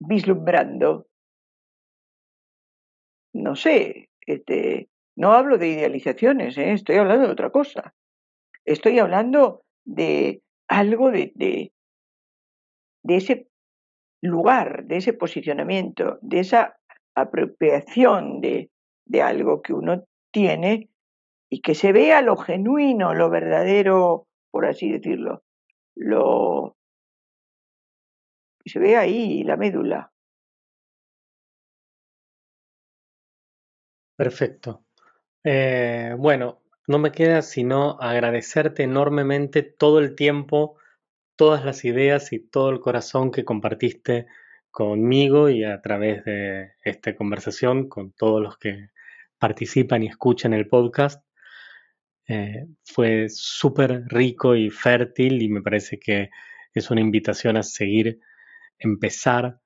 [0.00, 1.06] vislumbrando,
[3.34, 6.72] no sé, este, no hablo de idealizaciones, ¿eh?
[6.72, 7.94] estoy hablando de otra cosa.
[8.64, 11.72] Estoy hablando de algo de, de,
[13.02, 13.48] de ese
[14.22, 16.78] lugar, de ese posicionamiento, de esa
[17.14, 18.70] apropiación de,
[19.06, 20.90] de algo que uno tiene
[21.50, 25.42] y que se vea lo genuino, lo verdadero, por así decirlo,
[25.96, 26.76] lo,
[28.68, 30.12] se ve ahí la médula.
[34.16, 34.84] Perfecto.
[35.44, 40.76] Eh, bueno, no me queda sino agradecerte enormemente todo el tiempo,
[41.36, 44.26] todas las ideas y todo el corazón que compartiste
[44.70, 48.90] conmigo y a través de esta conversación con todos los que
[49.38, 51.24] participan y escuchan el podcast.
[52.28, 56.30] Eh, fue súper rico y fértil y me parece que
[56.74, 58.20] es una invitación a seguir
[58.78, 59.60] empezar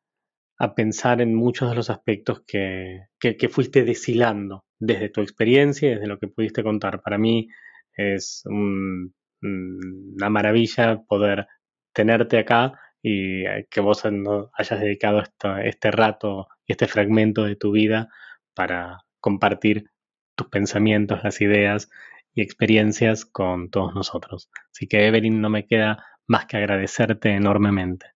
[0.59, 3.07] a pensar en muchos de los aspectos que,
[3.51, 7.03] fuiste deshilando desde tu experiencia y desde lo que pudiste contar.
[7.03, 7.49] Para mí
[7.97, 11.47] es una maravilla poder
[11.93, 15.23] tenerte acá y eh, que vos hayas dedicado
[15.65, 18.09] este rato este fragmento de tu vida
[18.55, 19.91] para compartir
[20.35, 21.91] tus pensamientos, las ideas
[22.35, 24.51] y experiencias con todos nosotros.
[24.73, 28.07] Así que Evelyn, no me queda más que agradecerte enormemente.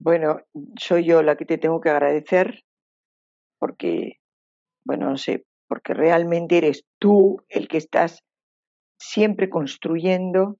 [0.00, 0.40] Bueno,
[0.78, 2.62] soy yo la que te tengo que agradecer
[3.58, 4.14] porque,
[4.84, 8.22] bueno, no sé, porque realmente eres tú el que estás
[8.98, 10.58] siempre construyendo,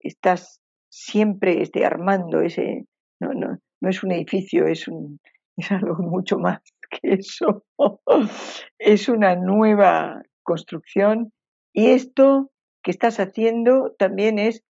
[0.00, 0.60] estás
[0.90, 2.84] siempre este, armando ese,
[3.20, 5.20] no, no, no es un edificio, es, un,
[5.56, 6.60] es algo mucho más
[6.90, 7.64] que eso,
[8.78, 11.32] es una nueva construcción
[11.72, 12.50] y esto
[12.82, 14.62] que estás haciendo también es,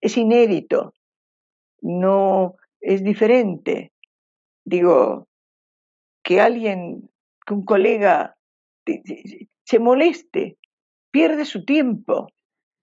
[0.00, 0.92] es inédito,
[1.80, 3.92] no, es diferente.
[4.64, 5.26] Digo,
[6.22, 7.10] que alguien,
[7.46, 8.36] que un colega
[9.64, 10.58] se moleste,
[11.10, 12.28] pierde su tiempo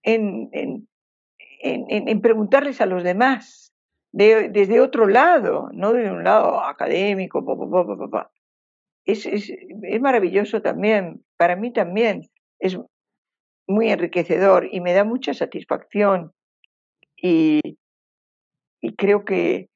[0.02, 0.88] en, en,
[1.62, 3.72] en, preguntarles a los demás
[4.12, 7.42] desde otro lado, no de un lado académico.
[9.04, 12.78] es, es, es maravilloso también, para mí también es
[13.66, 16.32] muy enriquecedor y me da mucha satisfacción
[17.16, 17.78] y,
[18.80, 19.70] y creo que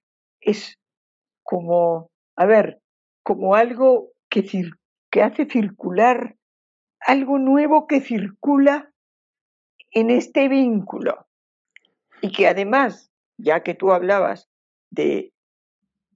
[0.47, 0.79] es
[1.43, 2.81] como, a ver,
[3.23, 4.71] como algo que,
[5.21, 6.37] hace circular,
[7.01, 8.93] algo nuevo que circula
[9.91, 11.27] en este vínculo.
[12.23, 14.49] Y que además, ya que tú hablabas
[14.91, 15.33] de,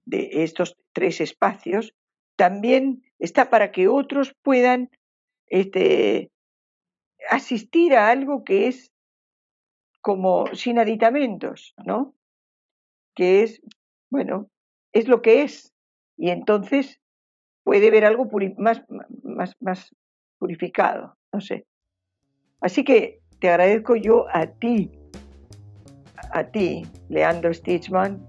[0.05, 1.93] de estos tres espacios,
[2.37, 4.89] también está para que otros puedan
[5.47, 6.31] este,
[7.29, 8.93] asistir a algo que es
[9.99, 12.15] como sin aditamentos, ¿no?
[13.13, 13.61] Que es
[14.11, 14.49] bueno,
[14.93, 15.73] es lo que es.
[16.17, 16.99] Y entonces
[17.63, 18.83] puede ver algo más,
[19.23, 19.95] más, más
[20.37, 21.65] purificado, no sé.
[22.59, 24.91] Así que te agradezco yo a ti,
[26.31, 28.23] a ti, Leandro Stitchman,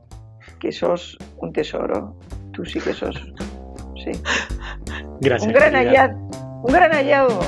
[0.58, 2.18] que sos un tesoro.
[2.52, 3.16] Tú sí que sos.
[4.02, 4.12] Sí.
[5.20, 5.48] Gracias.
[5.48, 7.40] Un gran, hallazgo, un gran hallazgo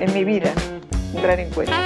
[0.00, 0.52] en mi vida,
[1.14, 1.76] un gran encuentro.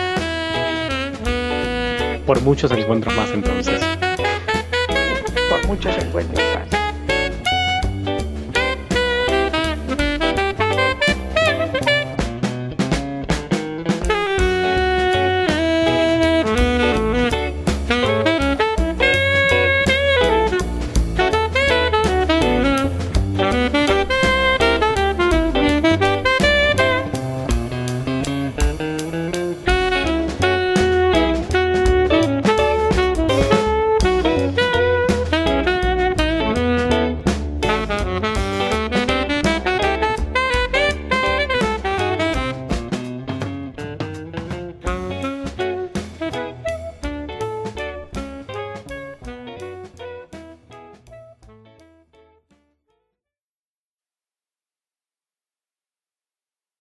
[2.26, 4.01] Por muchos encuentros más entonces
[5.66, 6.71] muchos encuentros más.